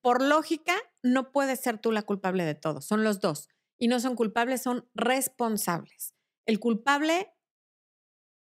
[0.00, 2.80] por lógica, no puedes ser tú la culpable de todo.
[2.80, 3.48] Son los dos.
[3.78, 6.14] Y no son culpables, son responsables.
[6.46, 7.32] El culpable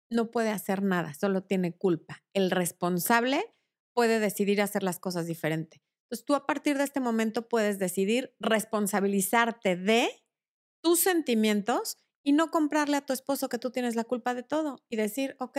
[0.10, 2.24] no puede hacer nada, solo tiene culpa.
[2.34, 3.43] El responsable
[3.93, 5.82] puede decidir hacer las cosas diferente.
[6.06, 10.10] Entonces tú a partir de este momento puedes decidir responsabilizarte de
[10.82, 14.84] tus sentimientos y no comprarle a tu esposo que tú tienes la culpa de todo
[14.89, 15.58] y decir, ok,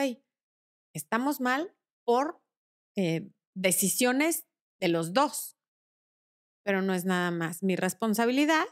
[0.94, 2.42] estamos mal por
[2.96, 4.46] eh, decisiones
[4.80, 5.58] de los dos,
[6.64, 8.66] pero no es nada más mi responsabilidad.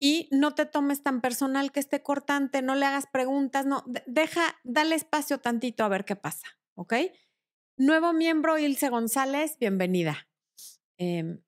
[0.00, 4.56] Y no te tomes tan personal que esté cortante, no le hagas preguntas, no, deja,
[4.62, 6.94] dale espacio tantito a ver qué pasa, ¿ok?
[7.76, 10.28] Nuevo miembro, Ilse González, bienvenida.
[10.98, 11.42] Em,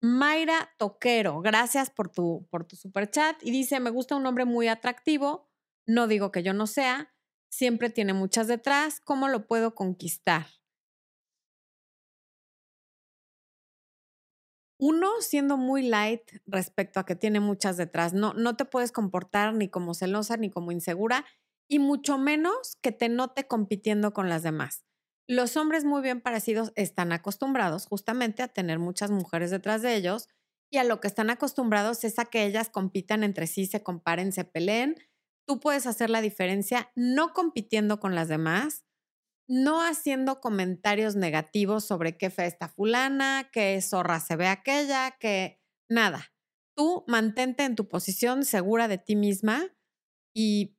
[0.00, 3.36] Mayra Toquero, gracias por tu, por tu super chat.
[3.42, 5.50] Y dice, me gusta un hombre muy atractivo,
[5.86, 7.12] no digo que yo no sea,
[7.50, 10.46] siempre tiene muchas detrás, ¿cómo lo puedo conquistar?
[14.78, 19.54] Uno, siendo muy light respecto a que tiene muchas detrás, no, no te puedes comportar
[19.54, 21.24] ni como celosa ni como insegura
[21.68, 24.84] y mucho menos que te note compitiendo con las demás.
[25.28, 30.28] Los hombres muy bien parecidos están acostumbrados justamente a tener muchas mujeres detrás de ellos
[30.70, 34.32] y a lo que están acostumbrados es a que ellas compitan entre sí, se comparen,
[34.32, 34.94] se peleen.
[35.46, 38.85] Tú puedes hacer la diferencia no compitiendo con las demás,
[39.48, 45.62] no haciendo comentarios negativos sobre qué fea está fulana, qué zorra se ve aquella, que
[45.88, 46.32] nada.
[46.76, 49.72] Tú mantente en tu posición segura de ti misma
[50.34, 50.76] y,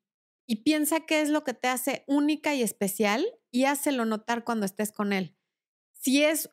[0.47, 4.65] y piensa qué es lo que te hace única y especial y hácelo notar cuando
[4.65, 5.35] estés con él.
[5.93, 6.51] Si es,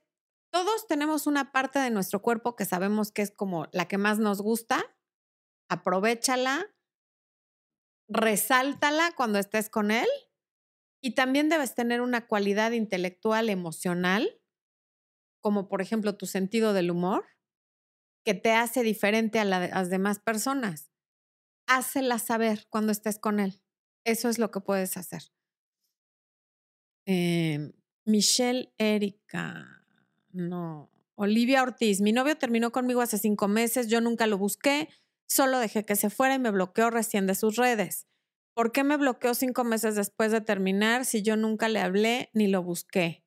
[0.50, 4.18] todos tenemos una parte de nuestro cuerpo que sabemos que es como la que más
[4.18, 4.96] nos gusta,
[5.68, 6.74] aprovechala,
[8.09, 10.09] resáltala cuando estés con él
[11.04, 14.40] y también debes tener una cualidad intelectual, emocional,
[15.42, 17.26] como por ejemplo tu sentido del humor,
[18.24, 20.90] que te hace diferente a, las demás personas.
[21.66, 23.60] Hácela saber cuando estés con él.
[24.04, 25.24] Eso es lo que puedes hacer.
[27.04, 27.74] Eh,
[28.06, 29.84] Michelle Erika,
[30.32, 30.90] no.
[31.16, 34.88] Olivia Ortiz, mi novio terminó conmigo hace cinco meses, yo nunca lo busqué,
[35.26, 38.06] solo dejé que se fuera y me bloqueó recién de sus redes.
[38.54, 42.46] ¿Por qué me bloqueó cinco meses después de terminar si yo nunca le hablé ni
[42.46, 43.24] lo busqué?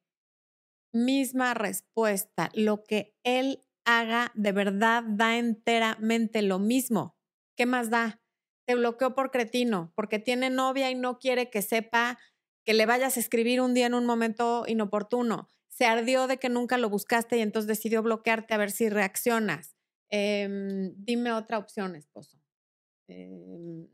[0.94, 7.18] Misma respuesta, lo que él haga de verdad da enteramente lo mismo.
[7.58, 8.22] ¿Qué más da?
[8.66, 12.18] Te bloqueó por cretino, porque tiene novia y no quiere que sepa
[12.66, 15.48] que le vayas a escribir un día en un momento inoportuno.
[15.70, 19.76] Se ardió de que nunca lo buscaste y entonces decidió bloquearte a ver si reaccionas.
[20.10, 22.40] Em, dime otra opción, esposo.
[23.08, 23.88] Em,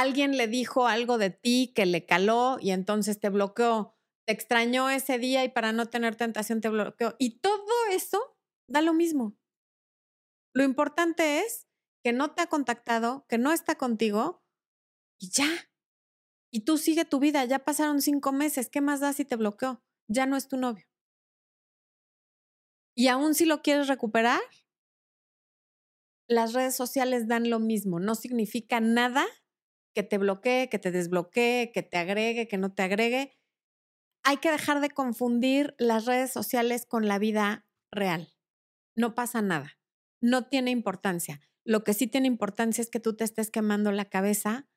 [0.00, 3.94] alguien le dijo algo de ti que le caló y entonces te bloqueó.
[4.26, 7.14] Te extrañó ese día y para no tener tentación te bloqueó.
[7.18, 8.36] Y todo eso
[8.68, 9.38] da lo mismo.
[10.54, 11.68] Lo importante es
[12.02, 14.42] que no te ha contactado, que no está contigo
[15.18, 15.48] y ya.
[16.50, 19.82] Y tú sigue tu vida, ya pasaron cinco meses, ¿qué más da si te bloqueó?
[20.08, 20.86] Ya no es tu novio.
[22.96, 24.40] Y aún si lo quieres recuperar,
[26.28, 29.26] las redes sociales dan lo mismo, no significa nada
[29.94, 33.36] que te bloquee, que te desbloquee, que te agregue, que no te agregue.
[34.24, 38.34] Hay que dejar de confundir las redes sociales con la vida real.
[38.96, 39.78] No pasa nada,
[40.20, 41.40] no tiene importancia.
[41.64, 44.68] Lo que sí tiene importancia es que tú te estés quemando la cabeza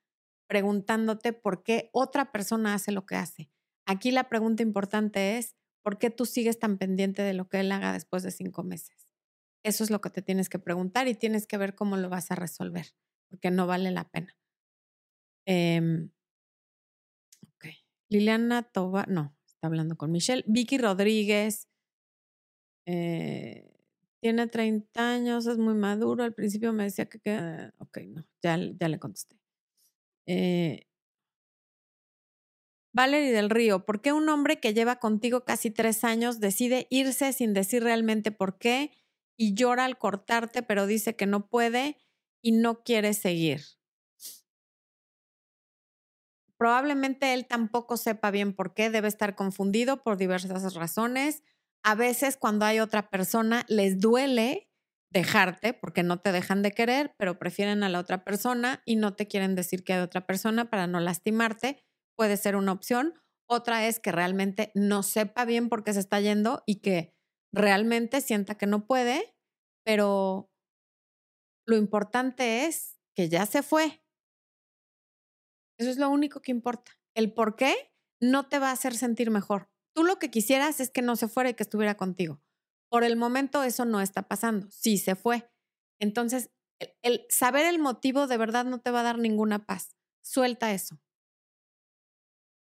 [0.48, 3.50] preguntándote por qué otra persona hace lo que hace.
[3.86, 7.72] Aquí la pregunta importante es, ¿por qué tú sigues tan pendiente de lo que él
[7.72, 9.14] haga después de cinco meses?
[9.64, 12.32] Eso es lo que te tienes que preguntar y tienes que ver cómo lo vas
[12.32, 12.88] a resolver,
[13.30, 14.36] porque no vale la pena.
[15.54, 15.82] Eh,
[17.56, 17.66] ok.
[18.10, 20.44] Liliana Toba, no, está hablando con Michelle.
[20.48, 21.68] Vicky Rodríguez,
[22.86, 23.68] eh,
[24.22, 26.24] tiene 30 años, es muy maduro.
[26.24, 29.38] Al principio me decía que, que ok, no, ya, ya le contesté.
[30.28, 30.86] Eh,
[32.94, 37.34] Valerie del Río, ¿por qué un hombre que lleva contigo casi tres años decide irse
[37.34, 38.92] sin decir realmente por qué
[39.38, 41.98] y llora al cortarte, pero dice que no puede
[42.42, 43.62] y no quiere seguir?
[46.62, 51.42] Probablemente él tampoco sepa bien por qué, debe estar confundido por diversas razones.
[51.84, 54.70] A veces cuando hay otra persona les duele
[55.12, 59.16] dejarte porque no te dejan de querer, pero prefieren a la otra persona y no
[59.16, 61.84] te quieren decir que hay otra persona para no lastimarte,
[62.16, 63.16] puede ser una opción.
[63.50, 67.16] Otra es que realmente no sepa bien por qué se está yendo y que
[67.52, 69.36] realmente sienta que no puede,
[69.84, 70.52] pero
[71.66, 74.01] lo importante es que ya se fue.
[75.82, 76.92] Eso es lo único que importa.
[77.16, 77.74] El por qué
[78.22, 79.68] no te va a hacer sentir mejor.
[79.96, 82.40] Tú lo que quisieras es que no se fuera y que estuviera contigo.
[82.88, 85.50] Por el momento eso no está pasando, sí se fue.
[86.00, 86.52] Entonces,
[87.02, 89.96] el, saber el motivo de verdad no te va a dar ninguna paz.
[90.22, 91.02] Suelta eso.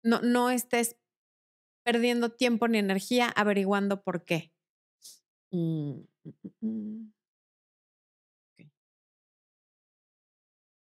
[0.01, 0.95] No, no estés
[1.83, 4.53] perdiendo tiempo ni energía averiguando por qué.
[5.51, 7.13] Mm, mm, mm,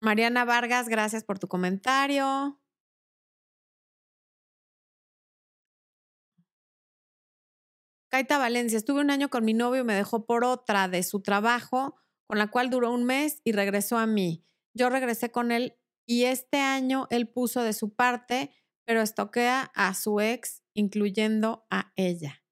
[0.03, 2.59] Mariana Vargas, gracias por tu comentario.
[8.11, 11.23] Kaita Valencia, estuve un año con mi novio y me dejó por otra de su
[11.23, 11.95] trabajo,
[12.27, 14.45] con la cual duró un mes y regresó a mí.
[14.75, 18.51] Yo regresé con él y este año él puso de su parte,
[18.85, 22.43] pero estoquea a su ex, incluyendo a ella.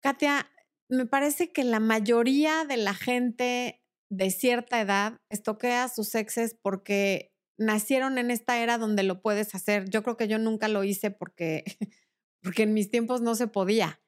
[0.00, 0.48] Katia,
[0.88, 3.79] me parece que la mayoría de la gente
[4.10, 9.54] de cierta edad estoquea a sus exes porque nacieron en esta era donde lo puedes
[9.54, 9.88] hacer.
[9.88, 11.64] Yo creo que yo nunca lo hice porque
[12.42, 14.00] porque en mis tiempos no se podía,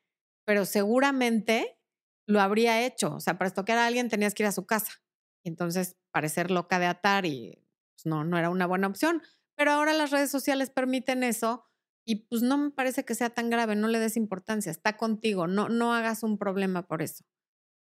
[0.46, 1.78] pero seguramente
[2.26, 3.14] lo habría hecho.
[3.14, 5.02] O sea, para estoquear a alguien tenías que ir a su casa.
[5.44, 7.62] Y entonces, parecer loca de atar y
[7.94, 9.22] pues, no, no era una buena opción.
[9.56, 11.64] Pero ahora las redes sociales permiten eso
[12.06, 15.46] y pues no me parece que sea tan grave, no le des importancia, está contigo,
[15.46, 17.24] no, no hagas un problema por eso.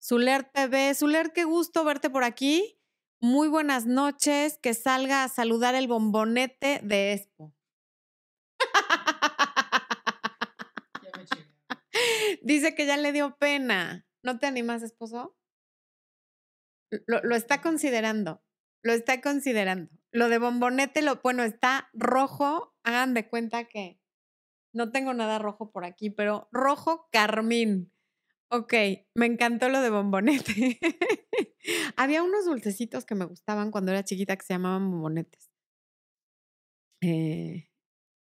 [0.01, 2.79] Zuler TV, Zuler, qué gusto verte por aquí.
[3.19, 7.53] Muy buenas noches, que salga a saludar el bombonete de Expo.
[12.41, 14.07] Dice que ya le dio pena.
[14.23, 15.38] ¿No te animas, esposo?
[17.05, 18.41] Lo, lo, está considerando.
[18.81, 19.91] Lo está considerando.
[20.12, 22.73] Lo de bombonete, lo bueno, está rojo.
[22.83, 23.99] Hagan de cuenta que
[24.73, 27.91] no tengo nada rojo por aquí, pero rojo carmín.
[28.51, 28.73] Ok,
[29.15, 30.79] me encantó lo de bombonete.
[31.95, 35.49] Había unos dulcecitos que me gustaban cuando era chiquita que se llamaban bombonetes.
[37.01, 37.69] Eh,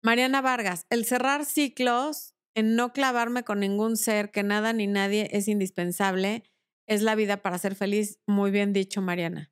[0.04, 5.30] Mariana Vargas, el cerrar ciclos en no clavarme con ningún ser, que nada ni nadie
[5.32, 6.44] es indispensable,
[6.88, 8.20] es la vida para ser feliz.
[8.28, 9.52] Muy bien dicho, Mariana.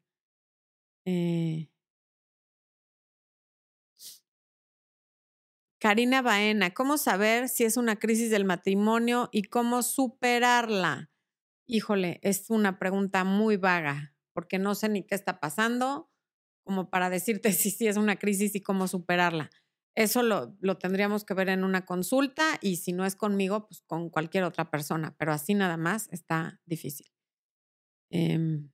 [1.06, 1.73] Eh.
[5.84, 11.12] Karina Baena, ¿cómo saber si es una crisis del matrimonio y cómo superarla?
[11.68, 16.10] Híjole, es una pregunta muy vaga, porque no sé ni qué está pasando,
[16.64, 19.50] como para decirte si sí es una crisis y cómo superarla.
[19.94, 23.82] Eso lo, lo, tendríamos que ver en una consulta y si no es conmigo, pues
[23.82, 27.12] con cualquier otra persona, pero así nada más está difícil.
[28.10, 28.70] Eh,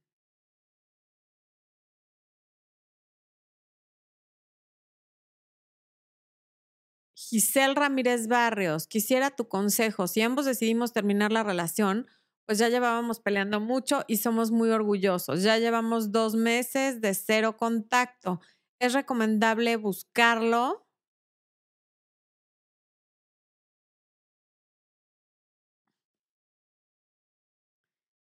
[7.29, 10.07] Giselle Ramírez Barrios, quisiera tu consejo.
[10.07, 12.07] Si ambos decidimos terminar la relación,
[12.45, 15.43] pues ya llevábamos peleando mucho y somos muy orgullosos.
[15.43, 18.41] Ya llevamos dos meses de cero contacto.
[18.79, 20.87] ¿Es recomendable buscarlo?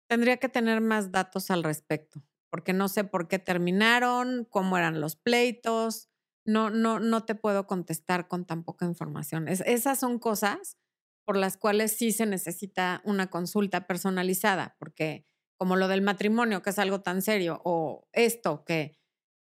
[0.08, 5.00] Tendría que tener más datos al respecto, porque no sé por qué terminaron, cómo eran
[5.00, 6.08] los pleitos.
[6.44, 9.48] No, no, no te puedo contestar con tan poca información.
[9.48, 10.76] esas son cosas
[11.24, 15.26] por las cuales sí se necesita una consulta personalizada, porque
[15.57, 18.98] como lo del matrimonio, que es algo tan serio, o esto, que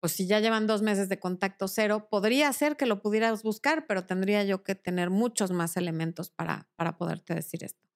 [0.01, 3.87] pues si ya llevan dos meses de contacto cero, podría ser que lo pudieras buscar,
[3.87, 7.88] pero tendría yo que tener muchos más elementos para, para poderte decir esto.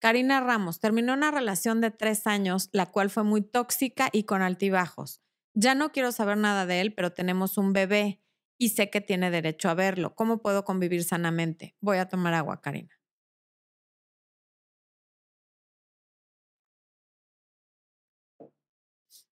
[0.00, 4.42] Karina Ramos terminó una relación de tres años, la cual fue muy tóxica y con
[4.42, 5.22] altibajos.
[5.60, 8.22] Ya no quiero saber nada de él, pero tenemos un bebé
[8.56, 10.14] y sé que tiene derecho a verlo.
[10.14, 11.76] ¿Cómo puedo convivir sanamente?
[11.82, 12.98] Voy a tomar agua, Karina.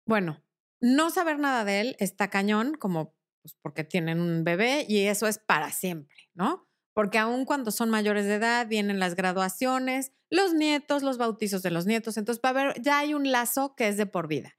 [0.05, 0.41] Bueno,
[0.79, 5.27] no saber nada de él está cañón, como pues, porque tienen un bebé y eso
[5.27, 6.69] es para siempre, ¿no?
[6.93, 11.71] porque aun cuando son mayores de edad, vienen las graduaciones, los nietos, los bautizos de
[11.71, 12.41] los nietos, entonces
[12.81, 14.55] ya hay un lazo que es de por vida.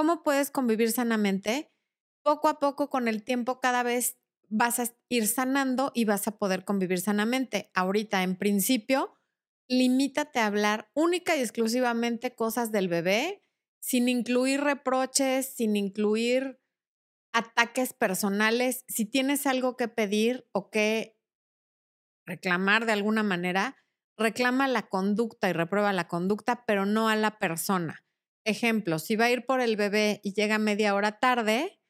[0.00, 1.74] ¿Cómo puedes convivir sanamente?
[2.22, 6.38] Poco a poco, con el tiempo, cada vez vas a ir sanando y vas a
[6.38, 7.70] poder convivir sanamente.
[7.74, 9.12] Ahorita, en principio,
[9.68, 13.44] limítate a hablar única y exclusivamente cosas del bebé,
[13.78, 16.58] sin incluir reproches, sin incluir
[17.34, 18.86] ataques personales.
[18.88, 21.18] Si tienes algo que pedir o que
[22.24, 23.76] reclamar de alguna manera,
[24.16, 28.02] reclama la conducta y reprueba la conducta, pero no a la persona.
[28.44, 31.80] Ejemplo, si va a ir por el bebé y llega media hora tarde,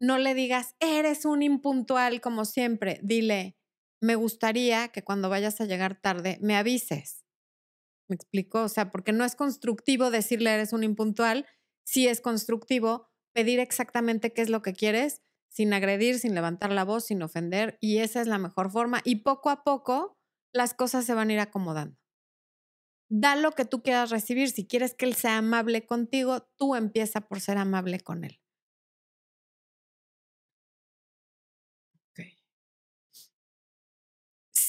[0.00, 3.00] no le digas, eres un impuntual como siempre.
[3.02, 3.56] Dile,
[4.00, 7.24] me gustaría que cuando vayas a llegar tarde me avises.
[8.08, 8.62] ¿Me explico?
[8.62, 11.46] O sea, porque no es constructivo decirle eres un impuntual,
[11.84, 16.84] sí es constructivo pedir exactamente qué es lo que quieres sin agredir, sin levantar la
[16.84, 19.00] voz, sin ofender, y esa es la mejor forma.
[19.04, 20.16] Y poco a poco
[20.52, 21.99] las cosas se van a ir acomodando.
[23.10, 24.50] Da lo que tú quieras recibir.
[24.50, 28.40] Si quieres que él sea amable contigo, tú empieza por ser amable con él.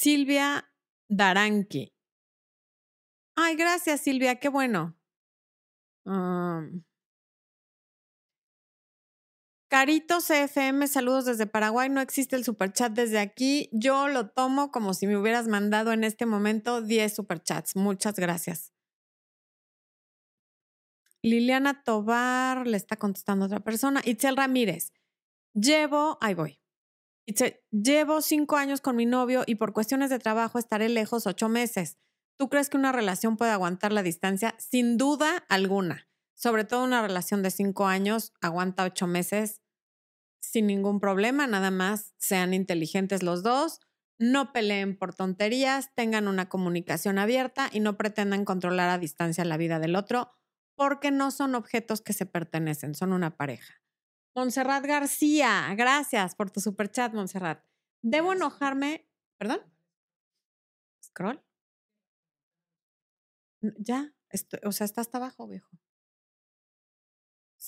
[0.02, 0.68] Silvia
[1.08, 1.92] Daranqui.
[3.36, 4.96] Ay, gracias, Silvia, qué bueno.
[6.04, 6.82] Um,
[9.72, 11.88] Carito CFM, saludos desde Paraguay.
[11.88, 13.70] No existe el superchat desde aquí.
[13.72, 17.74] Yo lo tomo como si me hubieras mandado en este momento 10 superchats.
[17.74, 18.74] Muchas gracias.
[21.22, 24.02] Liliana Tobar le está contestando a otra persona.
[24.04, 24.92] Itzel Ramírez.
[25.54, 26.60] Llevo, ahí voy.
[27.70, 31.96] Llevo cinco años con mi novio y por cuestiones de trabajo estaré lejos ocho meses.
[32.38, 34.54] ¿Tú crees que una relación puede aguantar la distancia?
[34.58, 36.11] Sin duda alguna.
[36.42, 39.60] Sobre todo una relación de cinco años aguanta ocho meses
[40.40, 43.78] sin ningún problema, nada más sean inteligentes los dos,
[44.18, 49.56] no peleen por tonterías, tengan una comunicación abierta y no pretendan controlar a distancia la
[49.56, 50.32] vida del otro,
[50.74, 53.80] porque no son objetos que se pertenecen, son una pareja.
[54.34, 57.64] Montserrat García, gracias por tu superchat, Montserrat.
[58.02, 59.08] ¿Debo enojarme?
[59.38, 59.60] ¿Perdón?
[61.04, 61.40] ¿Scroll?
[63.78, 64.12] Ya,
[64.64, 65.70] o sea, está hasta abajo, viejo.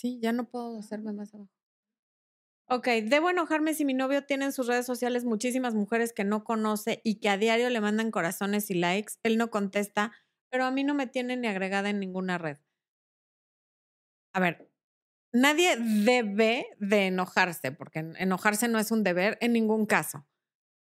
[0.04, 1.48] Sí, ya no puedo hacerme más abajo.
[2.68, 6.44] Ok, debo enojarme si mi novio tiene en sus redes sociales muchísimas mujeres que no
[6.44, 9.14] conoce y que a diario le mandan corazones y likes.
[9.22, 10.12] Él no contesta,
[10.50, 12.58] pero a mí no me tiene ni agregada en ninguna red.
[14.34, 14.70] A ver,
[15.32, 20.26] nadie debe de enojarse, porque enojarse no es un deber en ningún caso.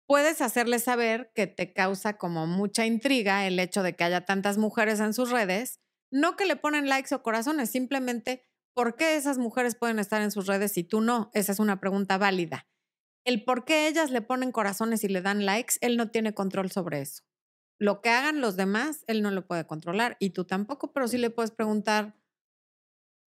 [0.07, 4.57] Puedes hacerle saber que te causa como mucha intriga el hecho de que haya tantas
[4.57, 5.81] mujeres en sus redes,
[6.11, 8.43] no que le ponen likes o corazones, simplemente
[8.77, 11.31] ¿por qué esas mujeres pueden estar en sus redes y tú no?
[11.33, 12.67] Esa es una pregunta válida.
[13.25, 16.69] El por qué ellas le ponen corazones y le dan likes, él no tiene control
[16.69, 17.23] sobre eso.
[17.79, 21.17] Lo que hagan los demás, él no lo puede controlar y tú tampoco, pero sí
[21.17, 22.21] le puedes preguntar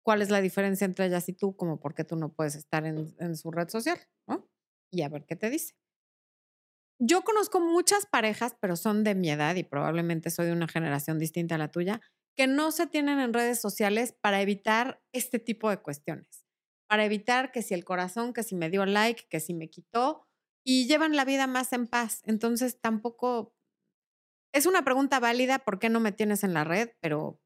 [0.04, 2.86] cuál es la diferencia entre ellas y tú, como por qué tú no puedes estar
[2.86, 3.98] en, su red social,
[4.28, 4.48] ¿no?
[4.92, 5.74] Y a ver qué te dice.
[7.00, 11.18] Yo conozco muchas parejas, pero son de mi edad y probablemente soy de una generación
[11.18, 12.00] distinta a la tuya,
[12.36, 16.46] que no se tienen en redes sociales para evitar este tipo de cuestiones,
[16.88, 20.26] para evitar que si el corazón, que si me dio like, que si me quitó,
[20.64, 22.22] y llevan la vida más en paz.
[22.24, 23.54] Entonces tampoco
[24.52, 26.90] es una pregunta válida, ¿por qué no me tienes en la red?
[27.00, 27.40] Pero,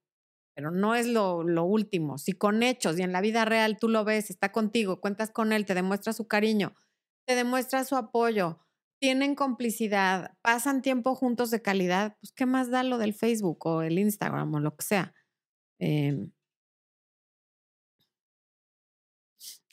[0.54, 2.18] pero no es lo, lo último.
[2.18, 5.52] Si con hechos y en la vida real tú lo ves, está contigo, cuentas con
[5.52, 6.74] él, te demuestra su cariño,
[7.26, 8.63] te demuestra su apoyo,
[9.04, 13.82] tienen complicidad, pasan tiempo juntos de calidad, pues qué más da lo del Facebook o
[13.82, 15.14] el Instagram o lo que sea.
[15.78, 16.32] Em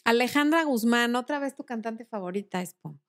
[0.03, 2.99] Alejandra Guzmán, otra vez tu cantante favorita, Expo.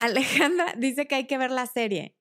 [0.00, 2.14] Alejandra dice que hay que ver la serie.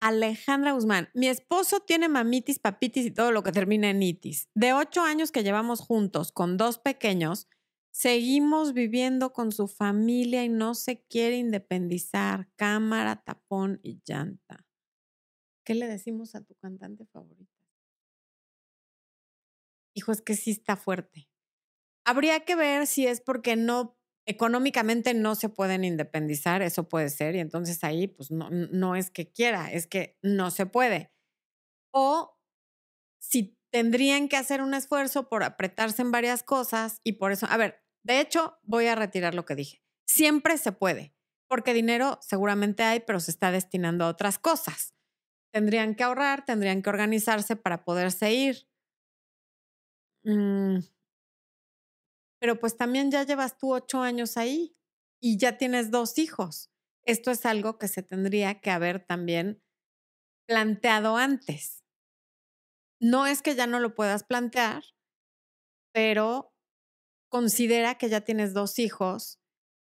[0.00, 4.48] Alejandra Guzmán, mi esposo tiene mamitis, papitis y todo lo que termina en itis.
[4.54, 7.46] De ocho años que llevamos juntos con dos pequeños,
[7.94, 12.48] Seguimos viviendo con su familia y no se quiere independizar.
[12.56, 14.64] Cámara, tapón y llanta.
[15.64, 17.46] ¿Qué le decimos a tu cantante favorita?
[19.94, 21.28] Hijo, es que sí está fuerte.
[22.04, 27.34] Habría que ver si es porque no económicamente no se pueden independizar, eso puede ser,
[27.36, 31.12] y entonces ahí pues no, no es que quiera, es que no se puede.
[31.92, 32.38] O
[33.20, 37.56] si tendrían que hacer un esfuerzo por apretarse en varias cosas y por eso, a
[37.58, 39.82] ver, de hecho, voy a retirar lo que dije.
[40.06, 41.14] Siempre se puede,
[41.48, 44.94] porque dinero seguramente hay, pero se está destinando a otras cosas.
[45.52, 48.68] Tendrían que ahorrar, tendrían que organizarse para poderse ir.
[50.24, 50.78] Mm.
[52.40, 54.76] Pero pues también ya llevas tú ocho años ahí
[55.20, 56.70] y ya tienes dos hijos.
[57.04, 59.62] Esto es algo que se tendría que haber también
[60.48, 61.84] planteado antes.
[63.00, 64.84] No es que ya no lo puedas plantear,
[65.92, 66.51] pero
[67.32, 69.40] considera que ya tienes dos hijos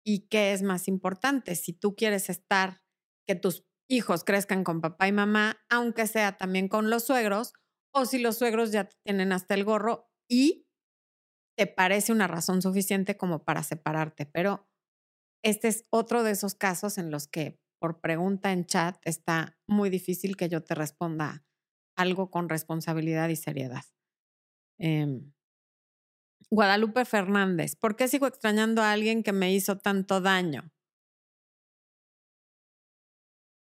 [0.04, 1.54] y qué es más importante.
[1.54, 2.82] Si tú quieres estar,
[3.26, 7.54] que tus hijos crezcan con papá y mamá, aunque sea también con los suegros,
[7.94, 10.66] o si los suegros ya tienen hasta el gorro y
[11.56, 14.26] te parece una razón suficiente como para separarte.
[14.26, 14.68] Pero
[15.42, 19.88] este es otro de esos casos en los que por pregunta en chat está muy
[19.88, 21.46] difícil que yo te responda
[21.96, 23.84] algo con responsabilidad y seriedad.
[24.78, 25.32] Em,
[26.52, 30.72] Guadalupe Fernández, ¿por qué sigo extrañando a alguien que me hizo tanto daño?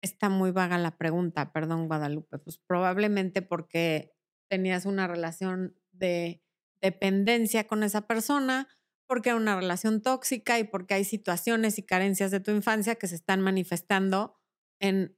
[0.02, 4.12] Está muy vaga la pregunta, perdón Guadalupe, pues probablemente porque
[4.50, 6.42] tenías una relación de
[6.82, 8.68] dependencia con esa persona,
[9.06, 13.06] porque era una relación tóxica y porque hay situaciones y carencias de tu infancia que
[13.06, 14.36] se están manifestando
[14.80, 15.16] en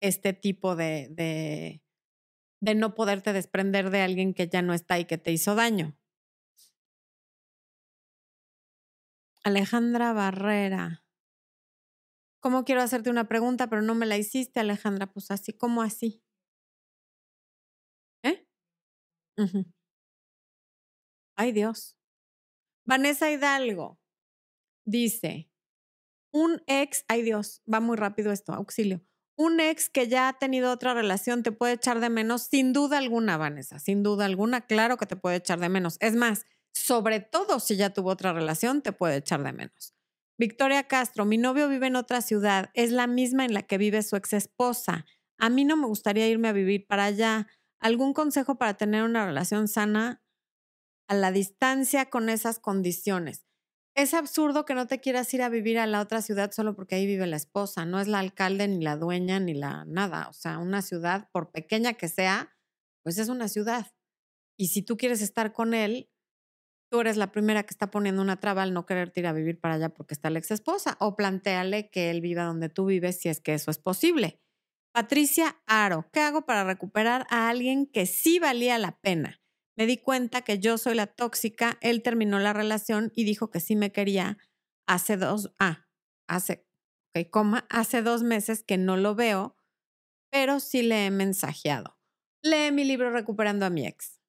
[0.00, 1.82] este tipo de, de,
[2.62, 5.99] de no poderte desprender de alguien que ya no está y que te hizo daño.
[9.42, 11.02] Alejandra Barrera.
[12.42, 15.06] ¿Cómo quiero hacerte una pregunta, pero no me la hiciste, Alejandra?
[15.12, 16.22] Pues así, ¿cómo así?
[18.22, 18.46] ¿Eh?
[21.36, 21.96] Ay, Dios.
[22.86, 23.98] Vanessa Hidalgo
[24.84, 25.50] dice,
[26.32, 29.02] un ex, ay Dios, va muy rápido esto, auxilio.
[29.36, 32.98] Un ex que ya ha tenido otra relación te puede echar de menos, sin duda
[32.98, 35.96] alguna, Vanessa, sin duda alguna, claro que te puede echar de menos.
[36.00, 39.94] Es más, sobre todo si ya tuvo otra relación, te puede echar de menos.
[40.38, 44.02] Victoria Castro, mi novio vive en otra ciudad, es la misma en la que vive
[44.02, 45.04] su ex esposa.
[45.38, 47.46] A mí no me gustaría irme a vivir para allá.
[47.78, 50.22] ¿Algún consejo para tener una relación sana
[51.08, 53.46] a la distancia con esas condiciones?
[53.94, 56.94] Es absurdo que no te quieras ir a vivir a la otra ciudad solo porque
[56.94, 57.84] ahí vive la esposa.
[57.84, 60.28] No es la alcalde, ni la dueña, ni la nada.
[60.28, 62.56] O sea, una ciudad, por pequeña que sea,
[63.02, 63.92] pues es una ciudad.
[64.56, 66.09] Y si tú quieres estar con él,
[66.90, 69.60] tú eres la primera que está poniendo una traba al no quererte ir a vivir
[69.60, 73.20] para allá porque está la ex esposa, o planteale que él viva donde tú vives
[73.20, 74.40] si es que eso es posible.
[74.92, 79.40] Patricia Aro, ¿qué hago para recuperar a alguien que sí valía la pena?
[79.78, 83.60] Me di cuenta que yo soy la tóxica, él terminó la relación y dijo que
[83.60, 84.36] sí me quería
[84.86, 85.86] hace dos, ah,
[86.28, 86.66] hace,
[87.14, 89.56] ok, coma, hace dos meses que no lo veo,
[90.30, 91.96] pero sí le he mensajeado.
[92.42, 94.19] Lee mi libro Recuperando a mi ex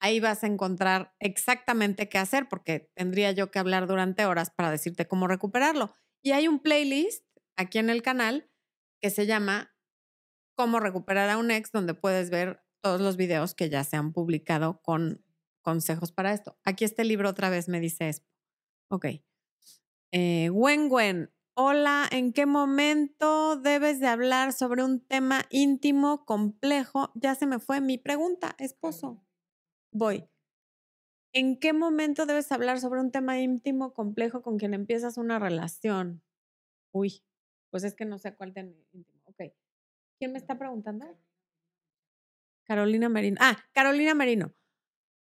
[0.00, 4.70] ahí vas a encontrar exactamente qué hacer, porque tendría yo que hablar durante horas para
[4.70, 5.94] decirte cómo recuperarlo.
[6.22, 7.24] Y hay un playlist
[7.56, 8.50] aquí en el canal
[9.00, 9.74] que se llama
[10.56, 14.12] Cómo recuperar a un ex, donde puedes ver todos los videos que ya se han
[14.12, 15.24] publicado con
[15.62, 16.58] consejos para esto.
[16.64, 18.26] Aquí este libro otra vez me dice esto.
[18.88, 19.06] Ok.
[20.12, 27.12] Eh, Wen hola, ¿en qué momento debes de hablar sobre un tema íntimo, complejo?
[27.14, 29.22] Ya se me fue mi pregunta, esposo
[29.92, 30.28] voy.
[31.32, 36.22] ¿En qué momento debes hablar sobre un tema íntimo, complejo con quien empiezas una relación?
[36.92, 37.22] Uy,
[37.70, 39.20] pues es que no sé cuál tema íntimo.
[39.24, 39.52] Ok.
[40.18, 41.06] ¿Quién me está preguntando?
[42.64, 43.36] Carolina Merino.
[43.40, 44.54] Ah, Carolina Merino.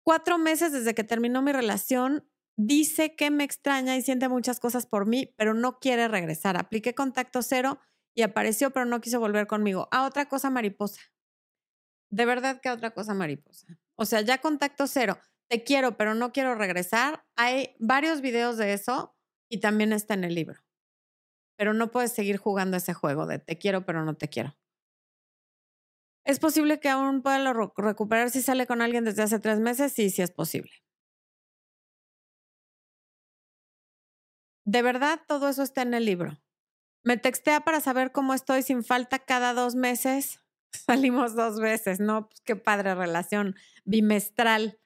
[0.04, 4.86] Cuatro meses desde que terminó mi relación, dice que me extraña y siente muchas cosas
[4.88, 6.58] por mí, pero no quiere regresar.
[6.58, 7.80] Apliqué contacto cero
[8.16, 9.88] y apareció, pero no quiso volver conmigo.
[9.92, 11.02] A otra cosa mariposa.
[12.12, 13.80] De verdad que a otra cosa mariposa.
[14.02, 15.20] O sea, ya contacto cero,
[15.50, 17.26] te quiero, pero no quiero regresar.
[17.36, 19.14] Hay varios videos de eso
[19.50, 20.62] y también está en el libro.
[21.58, 24.56] Pero no puedes seguir jugando ese juego de te quiero, pero no te quiero.
[26.26, 29.92] ¿Es posible que aún pueda recuperar si sale con alguien desde hace tres meses?
[29.92, 30.72] Sí, sí es posible.
[34.66, 36.40] De verdad, todo eso está en el libro.
[37.04, 40.42] Me textea para saber cómo estoy sin falta cada dos meses.
[40.86, 42.28] Salimos dos veces, ¿no?
[42.28, 43.56] Pues qué padre relación
[43.86, 44.80] bimestral.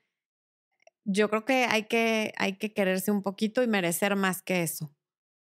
[1.05, 4.93] Yo creo que hay, que hay que quererse un poquito y merecer más que eso.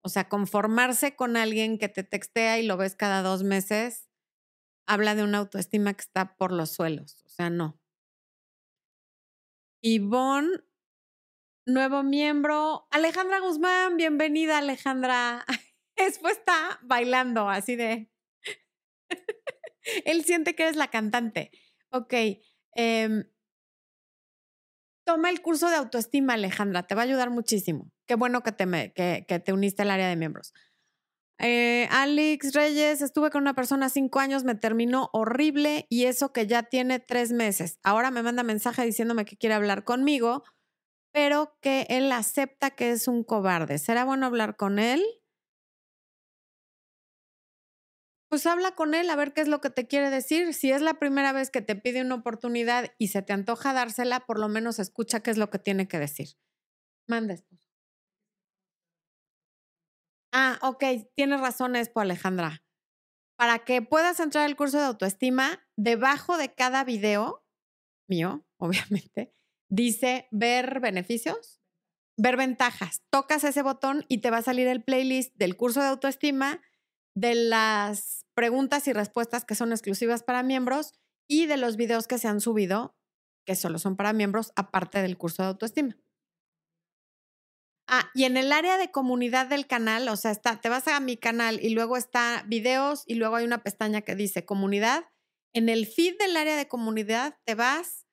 [0.04, 4.10] O sea, conformarse con alguien que te textea y lo ves cada dos meses,
[4.88, 7.24] habla de una autoestima que está por los suelos.
[7.26, 7.80] O sea, no.
[9.82, 10.64] Ivonne,
[11.66, 12.88] nuevo miembro.
[12.92, 15.46] Alejandra Guzmán, bienvenida, Alejandra.
[15.98, 18.12] Después está bailando así de.
[20.06, 21.52] Él siente que eres la cantante.
[21.92, 22.14] Ok.
[22.74, 23.24] Em,
[25.06, 26.84] toma el curso de autoestima, Alejandra.
[26.84, 27.92] Te va a ayudar muchísimo.
[28.06, 30.54] Qué bueno que te, que, te uniste al área de miembros.
[31.38, 36.48] Eh, Alex Reyes, estuve con una persona cinco años, me terminó horrible y eso que
[36.48, 37.80] ya tiene tres meses.
[37.84, 40.44] Ahora me manda mensaje diciéndome que quiere hablar conmigo,
[41.12, 43.80] pero que él acepta que es un cobarde.
[43.80, 45.04] ¿Será bueno hablar con él?
[48.30, 50.54] Pues habla con él a ver qué es lo que te quiere decir.
[50.54, 54.22] Si es la primera vez que te pide una oportunidad y se te antoja dársela,
[54.22, 56.30] por lo menos escucha qué es lo que tiene que decir.
[57.08, 57.36] Manda,
[60.38, 60.84] Ah, ok,
[61.16, 62.62] tienes razón, Espo Alejandra.
[63.38, 67.46] Para que puedas entrar al curso de autoestima, debajo de cada video
[68.10, 69.34] mío, obviamente,
[69.70, 71.62] dice ver beneficios,
[72.18, 73.02] ver ventajas.
[73.10, 76.62] Tocas ese botón y te va a salir el playlist del curso de autoestima
[77.16, 80.94] de las preguntas y respuestas que son exclusivas para miembros
[81.28, 82.96] y de los videos que se han subido,
[83.46, 85.98] que solo son para miembros, aparte del curso de autoestima.
[87.88, 91.00] Ah, y en el área de comunidad del canal, o sea, está, te vas a
[91.00, 95.06] mi canal y luego está videos y luego hay una pestaña que dice comunidad.
[95.54, 98.08] En el feed del área de comunidad te vas.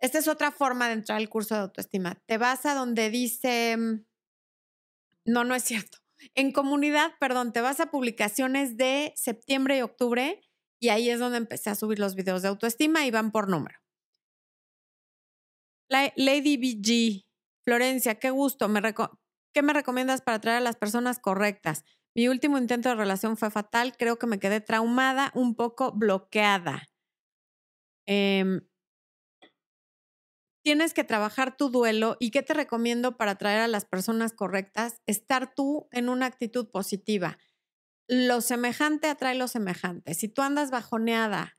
[0.00, 2.22] Esta es otra forma de entrar al curso de autoestima.
[2.26, 4.04] Te vas a donde dice, mm,
[5.24, 6.03] no, no es cierto.
[6.34, 10.40] En comunidad, perdón, te vas a publicaciones de septiembre y octubre
[10.80, 13.78] y ahí es donde empecé a subir los videos de autoestima y van por número.
[15.88, 17.24] Lady BG,
[17.64, 18.68] Florencia, qué gusto.
[19.54, 21.84] ¿Qué me recomiendas para traer a las personas correctas?
[22.16, 23.94] Mi último intento de relación fue fatal.
[23.96, 26.88] Creo que me quedé traumada, un poco bloqueada.
[28.06, 28.60] Em,
[30.64, 35.02] tienes que trabajar tu duelo y qué te recomiendo para atraer a las personas correctas,
[35.06, 37.38] estar tú en una actitud positiva.
[38.08, 40.14] Lo semejante atrae lo semejante.
[40.14, 41.58] Si tú andas bajoneada,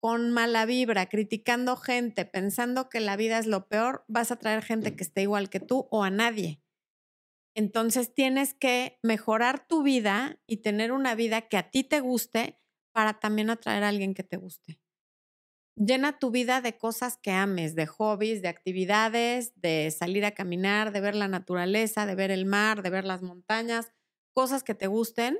[0.00, 4.62] con mala vibra, criticando gente, pensando que la vida es lo peor, vas a traer
[4.62, 6.62] gente que esté igual que tú o a nadie.
[7.54, 12.60] Entonces tienes que mejorar tu vida y tener una vida que a ti te guste
[12.92, 14.80] para también atraer a alguien que te guste.
[15.78, 20.90] Llena tu vida de cosas que ames, de hobbies, de actividades, de salir a caminar,
[20.90, 23.92] de ver la naturaleza, de ver el mar, de ver las montañas,
[24.34, 25.38] cosas que te gusten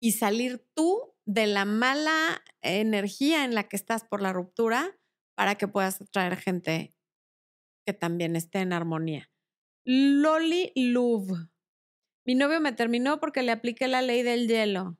[0.00, 4.96] y salir tú de la mala energía en la que estás por la ruptura
[5.34, 6.94] para que puedas atraer gente
[7.84, 9.28] que también esté en armonía.
[9.84, 11.48] Loli Love.
[12.24, 14.96] Mi novio me terminó porque le apliqué la ley del hielo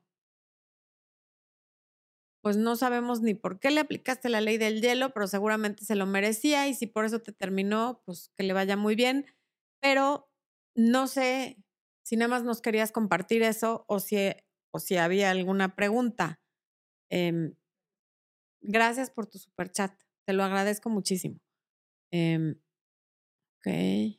[2.47, 5.95] pues no sabemos ni por qué le aplicaste la ley del hielo, pero seguramente se
[5.95, 9.25] lo merecía y si por eso te terminó, pues que le vaya muy bien.
[9.81, 10.31] Pero
[10.73, 11.57] no sé
[12.05, 14.15] si nada más nos querías compartir eso o si,
[14.71, 16.39] o si había alguna pregunta.
[17.11, 17.53] Em,
[18.61, 19.91] gracias por tu super chat,
[20.25, 21.41] te lo agradezco muchísimo.
[22.13, 22.55] Em,
[23.59, 24.17] ok.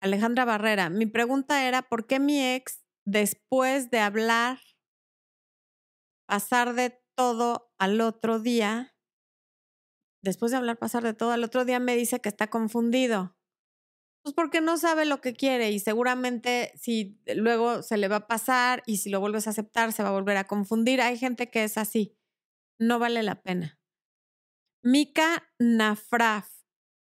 [0.00, 4.58] Alejandra Barrera, mi pregunta era, ¿por qué mi ex después de hablar,
[6.26, 8.96] pasar de todo al otro día,
[10.22, 13.36] después de hablar, pasar de todo al otro día, me dice que está confundido.
[14.22, 18.26] Pues porque no sabe lo que quiere y seguramente si luego se le va a
[18.26, 21.02] pasar y si lo vuelves a aceptar se va a volver a confundir.
[21.02, 22.16] Hay gente que es así.
[22.78, 23.78] No vale la pena.
[24.82, 26.48] Mika Nafraf.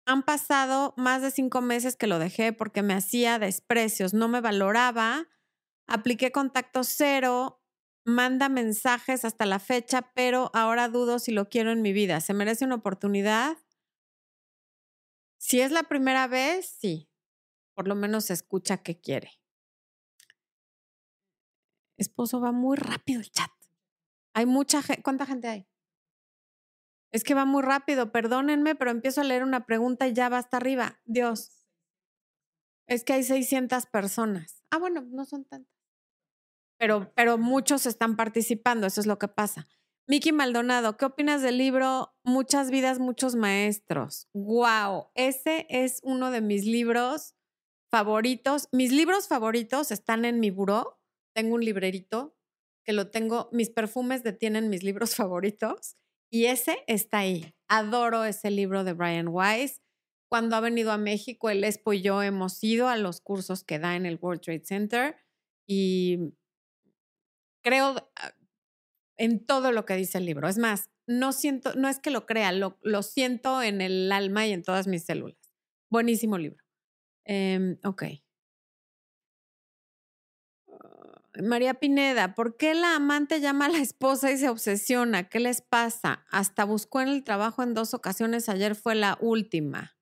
[0.05, 4.41] Han pasado más de cinco meses que lo dejé porque me hacía desprecios, no me
[4.41, 5.29] valoraba
[5.87, 7.61] Apliqué contacto cero,
[8.05, 12.21] manda mensajes hasta la fecha, pero ahora dudo si lo quiero en mi vida.
[12.21, 13.57] ¿Se merece una oportunidad?
[15.37, 17.09] Si es la primera vez, sí.
[17.75, 19.31] Por lo menos escucha que quiere.
[21.97, 23.51] Esposo, va muy rápido el chat.
[24.33, 25.03] Hay mucha gente.
[25.03, 25.67] ¿Cuánta gente hay?
[27.11, 30.39] Es que va muy rápido, perdónenme, pero empiezo a leer una pregunta y ya va
[30.39, 30.99] hasta arriba.
[31.05, 31.67] Dios.
[32.87, 34.63] Es que hay 600 personas.
[34.71, 35.72] Ah, bueno, no son tantas
[36.83, 39.69] pero, pero muchos están participando, eso es lo que pasa.
[40.05, 44.27] Miki Maldonado, ¿qué opinas del libro Muchas vidas, muchos maestros?
[44.33, 45.07] ¡Wow!
[45.15, 47.37] Ese es uno de mis libros
[47.89, 48.67] favoritos.
[48.73, 50.99] Mis libros favoritos están en mi buró.
[51.33, 52.35] Tengo un librerito
[52.83, 55.95] que lo tengo, mis perfumes detienen mis libros favoritos
[56.29, 57.55] y ese está ahí.
[57.69, 59.81] Adoro ese libro de Brian Weiss.
[60.29, 63.79] Cuando ha venido a México, el Expo y yo hemos ido a los cursos que
[63.79, 65.15] da en el World Trade Center
[65.65, 66.33] y
[67.63, 68.33] creo ah,
[69.17, 70.47] en todo lo que dice el libro.
[70.47, 74.53] Es más, no siento, no es que lo crea, lo, siento en el alma y
[74.53, 75.37] en todas mis células.
[75.89, 76.63] Buenísimo libro.
[77.25, 78.03] Eh, ok.
[80.67, 85.29] Ah, María Pineda, ¿por qué la amante llama a la esposa y se obsesiona?
[85.29, 86.25] ¿Qué les pasa?
[86.29, 89.97] Hasta buscó en el trabajo en dos ocasiones, ayer fue la última.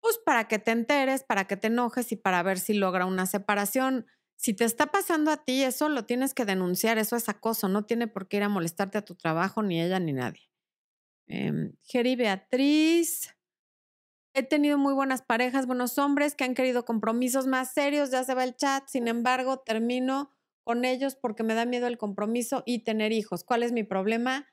[0.00, 3.26] Pues para que te enteres, para que te enojes y para ver si logra una
[3.26, 4.06] separación.
[4.36, 7.84] Si te está pasando a ti, eso lo tienes que denunciar, eso es acoso, no
[7.84, 10.50] tiene por qué ir a molestarte a tu trabajo, ni ella ni nadie.
[11.28, 11.72] Eh,
[12.16, 13.34] Beatriz,
[14.34, 18.34] he tenido muy buenas parejas, buenos hombres que han querido compromisos más serios, ya se
[18.34, 20.30] va el chat, sin embargo, termino
[20.62, 23.44] con ellos porque me da miedo el compromiso y tener hijos.
[23.44, 24.46] ¿Cuál es mi problema?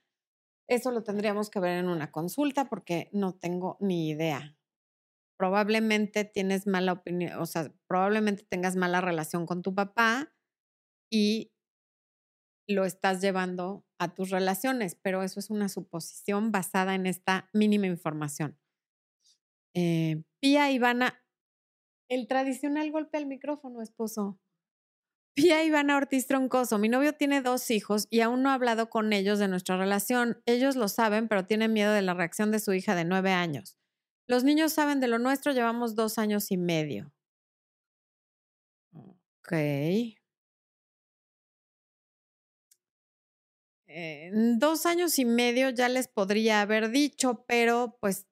[0.68, 4.56] Eso lo tendríamos que ver en una consulta porque no tengo ni idea
[5.38, 10.34] probablemente tienes mala opinión, o sea, probablemente tengas mala relación con tu papá
[11.12, 11.54] y
[12.68, 17.88] lo estás llevando a tus relaciones, pero eso es una suposición basada en esta mínima
[17.88, 18.58] información.
[19.76, 21.24] Eh, Pía Ivana,
[22.10, 24.40] el tradicional golpe al micrófono, esposo.
[25.36, 29.14] Pía Ivana Ortiz Troncoso, mi novio tiene dos hijos y aún no ha hablado con
[29.14, 30.42] ellos de nuestra relación.
[30.46, 33.78] Ellos lo saben, pero tienen miedo de la reacción de su hija de nueve años.
[34.28, 37.12] Los niños saben de lo nuestro, llevamos dos años y medio.
[38.94, 39.52] Ok.
[43.88, 48.28] En dos años y medio ya les podría haber dicho, pero pues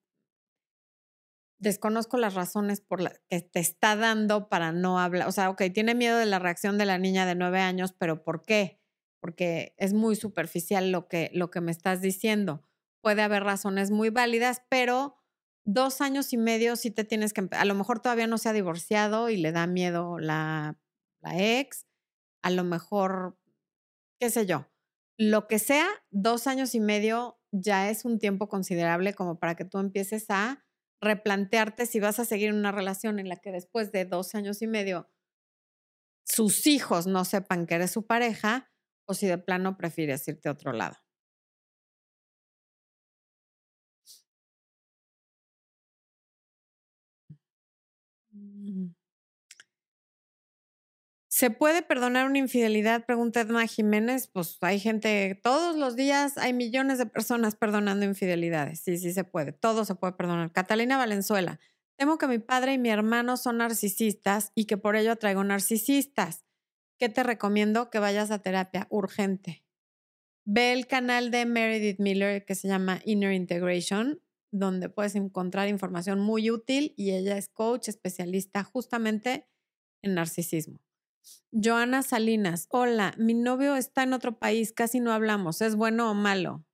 [1.59, 5.27] desconozco las razones por las que te está dando para no hablar.
[5.27, 8.23] O sea, ok, tiene miedo de la reacción de la niña de nueve años, pero
[8.23, 8.79] ¿por qué?
[9.19, 12.63] Porque es muy superficial lo que, lo que me estás diciendo.
[13.01, 15.20] Puede haber razones muy válidas, pero
[15.65, 18.53] dos años y medio sí te tienes que, a lo mejor todavía no se ha
[18.53, 20.77] divorciado y le da miedo la,
[21.21, 21.85] la ex,
[22.43, 23.37] a lo mejor,
[24.19, 24.67] qué sé yo,
[25.17, 29.65] lo que sea, dos años y medio ya es un tiempo considerable como para que
[29.65, 30.65] tú empieces a
[31.01, 34.67] replantearte si vas a seguir una relación en la que después de dos años y
[34.67, 35.09] medio
[36.23, 38.71] sus hijos no sepan que eres su pareja
[39.05, 40.95] o si de plano prefieres irte a otro lado.
[51.27, 53.05] ¿Se puede perdonar una infidelidad?
[53.05, 54.27] Pregunta Edma Jiménez.
[54.27, 58.81] Pues hay gente, todos los días hay millones de personas perdonando infidelidades.
[58.81, 59.51] Sí, sí se puede.
[59.51, 60.51] Todo se puede perdonar.
[60.51, 61.59] Catalina Valenzuela.
[61.97, 66.45] Temo que mi padre y mi hermano son narcisistas y que por ello traigo narcisistas.
[66.99, 67.89] ¿Qué te recomiendo?
[67.89, 69.63] Que vayas a terapia urgente.
[70.45, 76.19] Ve el canal de Meredith Miller que se llama Inner Integration, donde puedes encontrar información
[76.19, 79.47] muy útil y ella es coach especialista justamente
[80.01, 80.79] en narcisismo.
[81.51, 86.13] Joana Salinas, hola, mi novio está en otro país, casi no hablamos, ¿es bueno o
[86.13, 86.65] malo?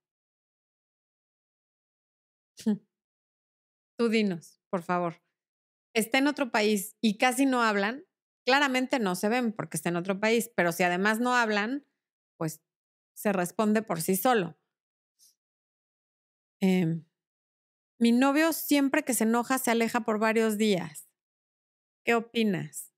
[3.98, 5.20] Tú dinos, por favor.
[5.94, 8.04] Está en otro país y casi no hablan,
[8.46, 11.84] claramente no se ven porque está en otro país, pero si además no hablan,
[12.36, 12.60] pues
[13.14, 14.56] se responde por sí solo.
[16.60, 17.04] Em,
[17.98, 21.08] mi novio siempre que se enoja se aleja por varios días.
[22.04, 22.88] ¿Qué opinas?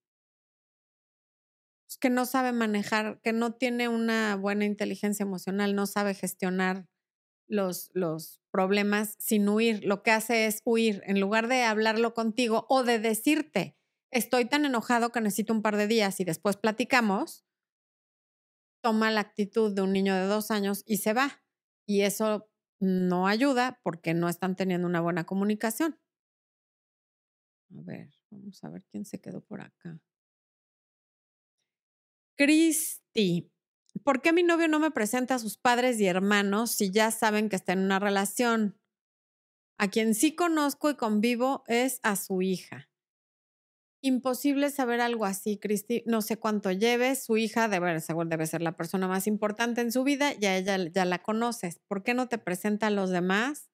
[2.01, 6.89] que no sabe manejar, que no tiene una buena inteligencia emocional, no sabe gestionar
[7.47, 9.85] los, los problemas sin huir.
[9.85, 13.77] Lo que hace es huir en lugar de hablarlo contigo o de decirte,
[14.11, 17.45] estoy tan enojado que necesito un par de días y después platicamos,
[18.83, 21.45] toma la actitud de un niño de dos años y se va.
[21.87, 22.50] Y eso
[22.81, 25.99] no ayuda porque no están teniendo una buena comunicación.
[27.77, 30.01] A ver, vamos a ver quién se quedó por acá.
[32.37, 33.53] Cristi,
[34.05, 37.49] ¿por qué mi novio no me presenta a sus padres y hermanos si ya saben
[37.49, 38.79] que está en una relación?
[39.79, 42.90] A quien sí conozco y convivo es a su hija.
[44.03, 46.03] Imposible saber algo así, Cristi.
[46.07, 47.15] No sé cuánto lleve.
[47.17, 50.33] Su hija debe, debe ser la persona más importante en su vida.
[50.35, 51.81] Ya ella ya la conoces.
[51.87, 53.69] ¿Por qué no te presenta a los demás?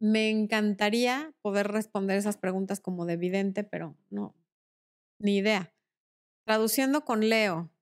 [0.00, 4.36] Me encantaría poder responder esas preguntas como de evidente, pero no,
[5.18, 5.74] ni idea.
[6.46, 7.72] Traduciendo con Leo,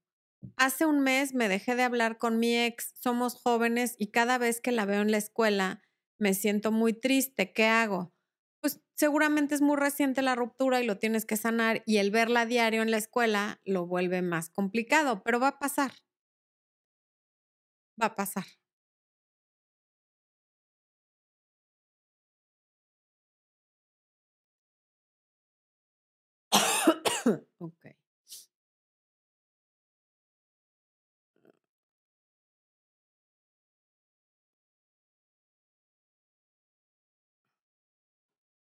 [0.56, 4.60] Hace un mes me dejé de hablar con mi ex, somos jóvenes y cada vez
[4.60, 5.82] que la veo en la escuela
[6.18, 7.52] me siento muy triste.
[7.52, 8.12] ¿Qué hago?
[9.00, 12.44] Seguramente es muy reciente la ruptura y lo tienes que sanar y el verla a
[12.44, 15.90] diario en la escuela lo vuelve más complicado, pero va a pasar.
[18.02, 18.46] Va a pasar.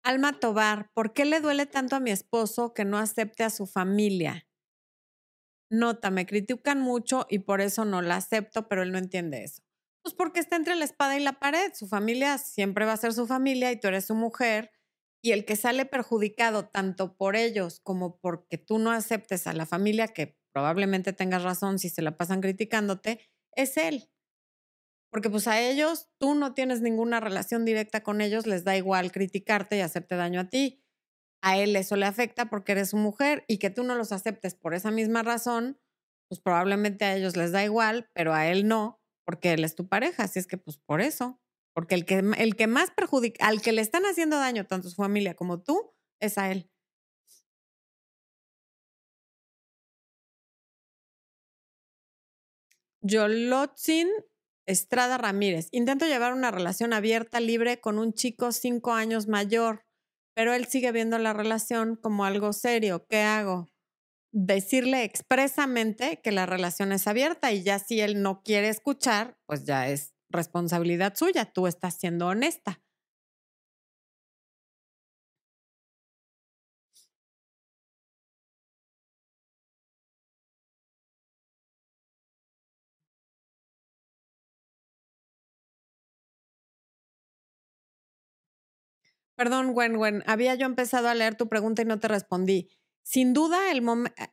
[0.05, 3.65] Alma Tobar, ¿por qué le duele tanto a mi esposo que no acepte a su
[3.65, 4.45] familia?
[5.69, 9.63] Nota, me critican mucho y por eso no la acepto, pero él no entiende eso.
[10.03, 11.71] Pues porque está entre la espada y la pared.
[11.73, 14.71] Su familia siempre va a ser su familia y tú eres su mujer.
[15.23, 19.65] Y el que sale perjudicado tanto por ellos como porque tú no aceptes a la
[19.65, 23.21] familia, que probablemente tengas razón si se la pasan criticándote,
[23.55, 24.09] es él
[25.13, 29.11] porque pues a ellos tú no tienes ninguna relación directa con ellos, les da igual
[29.11, 30.83] criticarte y hacerte daño a ti.
[31.43, 34.55] A él eso le afecta porque eres su mujer y que tú no los aceptes
[34.55, 35.79] por esa misma razón,
[36.29, 39.87] pues probablemente a ellos les da igual, pero a él no, porque él es tu
[39.87, 40.23] pareja.
[40.23, 41.39] Así es que pues por eso,
[41.75, 44.95] porque el que, el que más perjudica, al que le están haciendo daño tanto su
[44.95, 46.71] familia como tú, es a él.
[53.03, 54.09] Yolotzin
[54.65, 55.67] Estrada Ramírez.
[55.71, 59.85] Intento llevar una relación abierta, libre con un chico cinco años mayor,
[60.35, 63.05] pero él sigue viendo la relación como algo serio.
[63.07, 63.67] ¿Qué hago?
[64.31, 69.65] Decirle expresamente que la relación es abierta y ya si él no quiere escuchar, pues
[69.65, 71.45] ya es responsabilidad suya.
[71.45, 72.82] Tú estás siendo honesta.
[89.35, 92.69] Perdón, Gwen, Gwen, había yo empezado a leer tu pregunta y no te respondí.
[93.03, 93.59] Sin duda,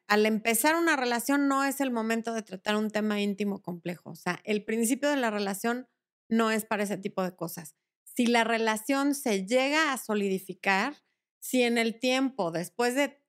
[0.07, 4.11] al empezar una relación no es el momento de tratar un tema íntimo complejo.
[4.11, 5.89] O sea, el principio de la relación
[6.29, 7.75] no es para ese tipo de cosas.
[8.05, 11.03] si la relación se llega a solidificar,
[11.41, 13.23] si en el tiempo, después de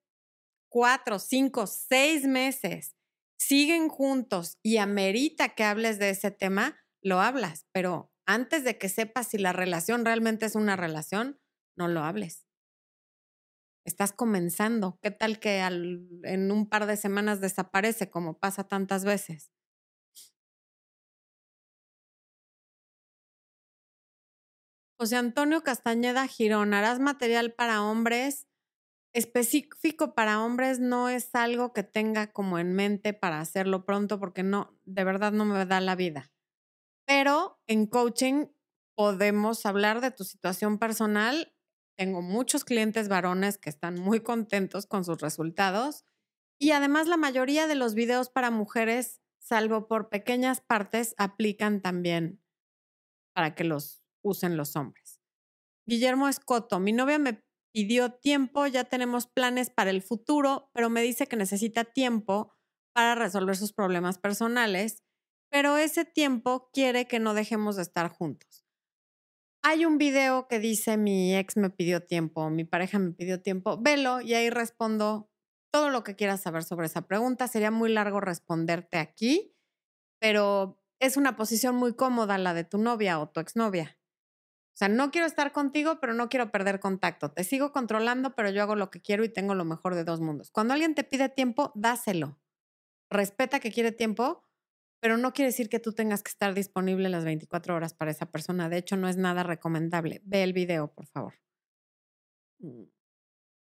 [0.69, 2.95] cuatro, cinco, seis meses,
[3.37, 8.89] siguen juntos y amerita que hables de ese tema, lo hablas, pero antes de que
[8.89, 11.39] sepas si la relación realmente es una relación,
[11.75, 12.45] no lo hables.
[13.85, 14.97] Estás comenzando.
[15.01, 19.51] ¿Qué tal que en un par de semanas desaparece como pasa tantas veces?
[24.99, 28.47] José Antonio Castañeda Girón, harás material para hombres.
[29.13, 34.43] Específico para hombres no es algo que tenga como en mente para hacerlo pronto porque
[34.43, 36.31] no, de verdad no me da la vida.
[37.07, 38.47] Pero en coaching
[38.95, 41.53] podemos hablar de tu situación personal.
[41.97, 46.05] Tengo muchos clientes varones que están muy contentos con sus resultados
[46.59, 52.41] y además la mayoría de los videos para mujeres, salvo por pequeñas partes, aplican también
[53.33, 55.21] para que los usen los hombres.
[55.87, 61.01] Guillermo Escoto, mi novia me pidió tiempo, ya tenemos planes para el futuro, pero me
[61.01, 62.53] dice que necesita tiempo
[62.93, 65.03] para resolver sus problemas personales,
[65.49, 68.65] pero ese tiempo quiere que no dejemos de estar juntos.
[69.63, 73.77] Hay un video que dice mi ex me pidió tiempo, mi pareja me pidió tiempo,
[73.79, 75.29] velo y ahí respondo
[75.71, 77.47] todo lo que quieras saber sobre esa pregunta.
[77.47, 79.55] Sería muy largo responderte aquí,
[80.19, 83.99] pero es una posición muy cómoda la de tu novia o tu exnovia.
[84.73, 87.31] O sea, no quiero estar contigo, pero no quiero perder contacto.
[87.31, 90.21] Te sigo controlando, pero yo hago lo que quiero y tengo lo mejor de dos
[90.21, 90.49] mundos.
[90.49, 92.39] Cuando alguien te pide tiempo, dáselo.
[93.11, 94.43] Respeta que quiere tiempo,
[95.01, 98.27] pero no quiere decir que tú tengas que estar disponible las 24 horas para esa
[98.27, 98.69] persona.
[98.69, 100.21] De hecho, no es nada recomendable.
[100.23, 101.33] Ve el video, por favor.
[102.59, 102.83] Mm.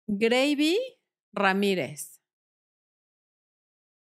[0.07, 0.77] Gravy
[1.33, 2.21] Ramírez.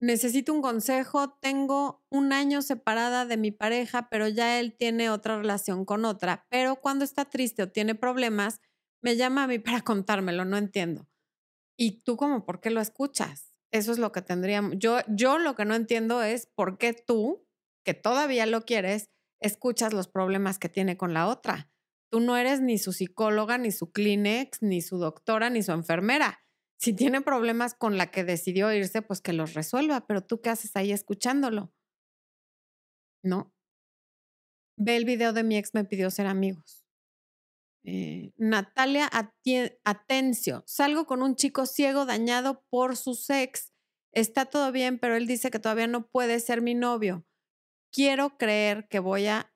[0.01, 1.37] Necesito un consejo.
[1.41, 6.45] Tengo un año separada de mi pareja, pero ya él tiene otra relación con otra.
[6.49, 8.59] Pero cuando está triste o tiene problemas,
[9.01, 10.43] me llama a mí para contármelo.
[10.43, 11.07] No entiendo.
[11.77, 13.50] ¿Y tú como por qué lo escuchas?
[13.71, 14.73] Eso es lo que tendríamos.
[14.77, 17.47] Yo, yo lo que no entiendo es por qué tú,
[17.85, 19.09] que todavía lo quieres,
[19.39, 21.69] escuchas los problemas que tiene con la otra.
[22.11, 26.41] Tú no eres ni su psicóloga, ni su Kleenex, ni su doctora, ni su enfermera
[26.81, 30.49] si tiene problemas con la que decidió irse, pues que los resuelva, pero tú qué
[30.49, 31.71] haces ahí escuchándolo.
[33.23, 33.53] ¿No?
[34.77, 36.80] Ve el video de mi ex me pidió ser amigos.
[37.83, 39.09] Eh, Natalia
[39.83, 43.73] Atencio, salgo con un chico ciego dañado por su ex.
[44.13, 47.25] Está todo bien, pero él dice que todavía no puede ser mi novio.
[47.91, 49.51] Quiero creer que voy a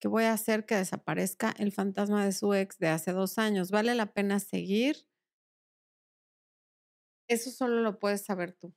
[0.00, 3.70] que voy a hacer que desaparezca el fantasma de su ex de hace dos años.
[3.70, 5.06] ¿Vale la pena seguir?
[7.28, 8.74] Eso solo lo puedes saber tú.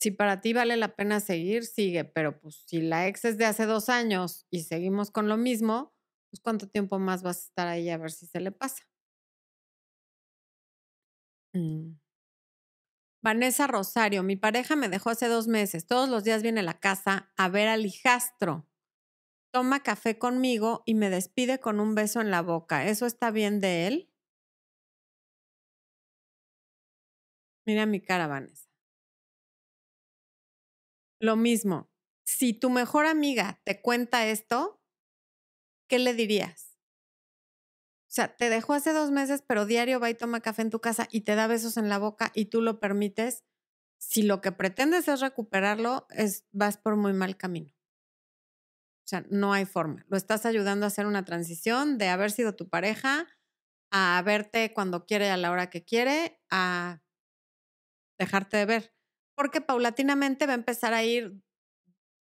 [0.00, 3.44] Si para ti vale la pena seguir, sigue, pero pues si la ex es de
[3.44, 5.92] hace dos años y seguimos con lo mismo,
[6.30, 8.84] pues cuánto tiempo más vas a estar ahí a ver si se le pasa.
[11.54, 11.96] Mm.
[13.22, 15.86] Vanessa Rosario, mi pareja me dejó hace dos meses.
[15.86, 18.66] Todos los días viene a la casa a ver al hijastro.
[19.52, 22.86] Toma café conmigo y me despide con un beso en la boca.
[22.86, 24.10] ¿Eso está bien de él?
[27.66, 28.68] Mira mi cara, Vanessa.
[31.20, 31.90] Lo mismo,
[32.24, 34.79] si tu mejor amiga te cuenta esto,
[35.90, 36.78] ¿qué le dirías?
[38.02, 40.80] O sea, te dejó hace dos meses, pero diario va y toma café en tu
[40.80, 43.44] casa y te da besos en la boca y tú lo permites.
[43.98, 47.72] Si lo que pretendes es recuperarlo, es, vas por muy mal camino.
[49.04, 50.04] O sea, no hay forma.
[50.08, 53.26] Lo estás ayudando a hacer una transición de haber sido tu pareja
[53.90, 57.02] a verte cuando quiere a la hora que quiere, a
[58.18, 58.94] dejarte de ver,
[59.34, 61.42] porque paulatinamente va a empezar a ir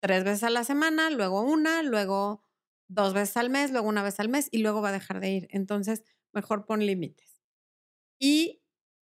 [0.01, 2.48] tres veces a la semana, luego una, luego
[2.89, 5.31] dos veces al mes, luego una vez al mes y luego va a dejar de
[5.31, 5.49] ir.
[5.51, 7.43] Entonces, mejor pon límites.
[8.19, 8.63] Y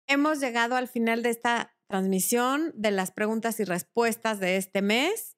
[0.06, 5.36] hemos llegado al final de esta transmisión de las preguntas y respuestas de este mes.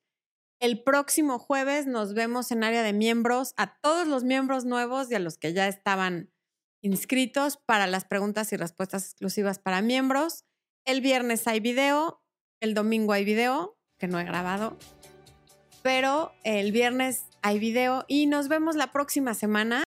[0.60, 5.16] El próximo jueves nos vemos en área de miembros a todos los miembros nuevos y
[5.16, 6.30] a los que ya estaban
[6.80, 10.44] inscritos para las preguntas y respuestas exclusivas para miembros.
[10.84, 12.22] El viernes hay video,
[12.60, 14.78] el domingo hay video, que no he grabado,
[15.82, 19.82] pero el viernes hay video y nos vemos la próxima semana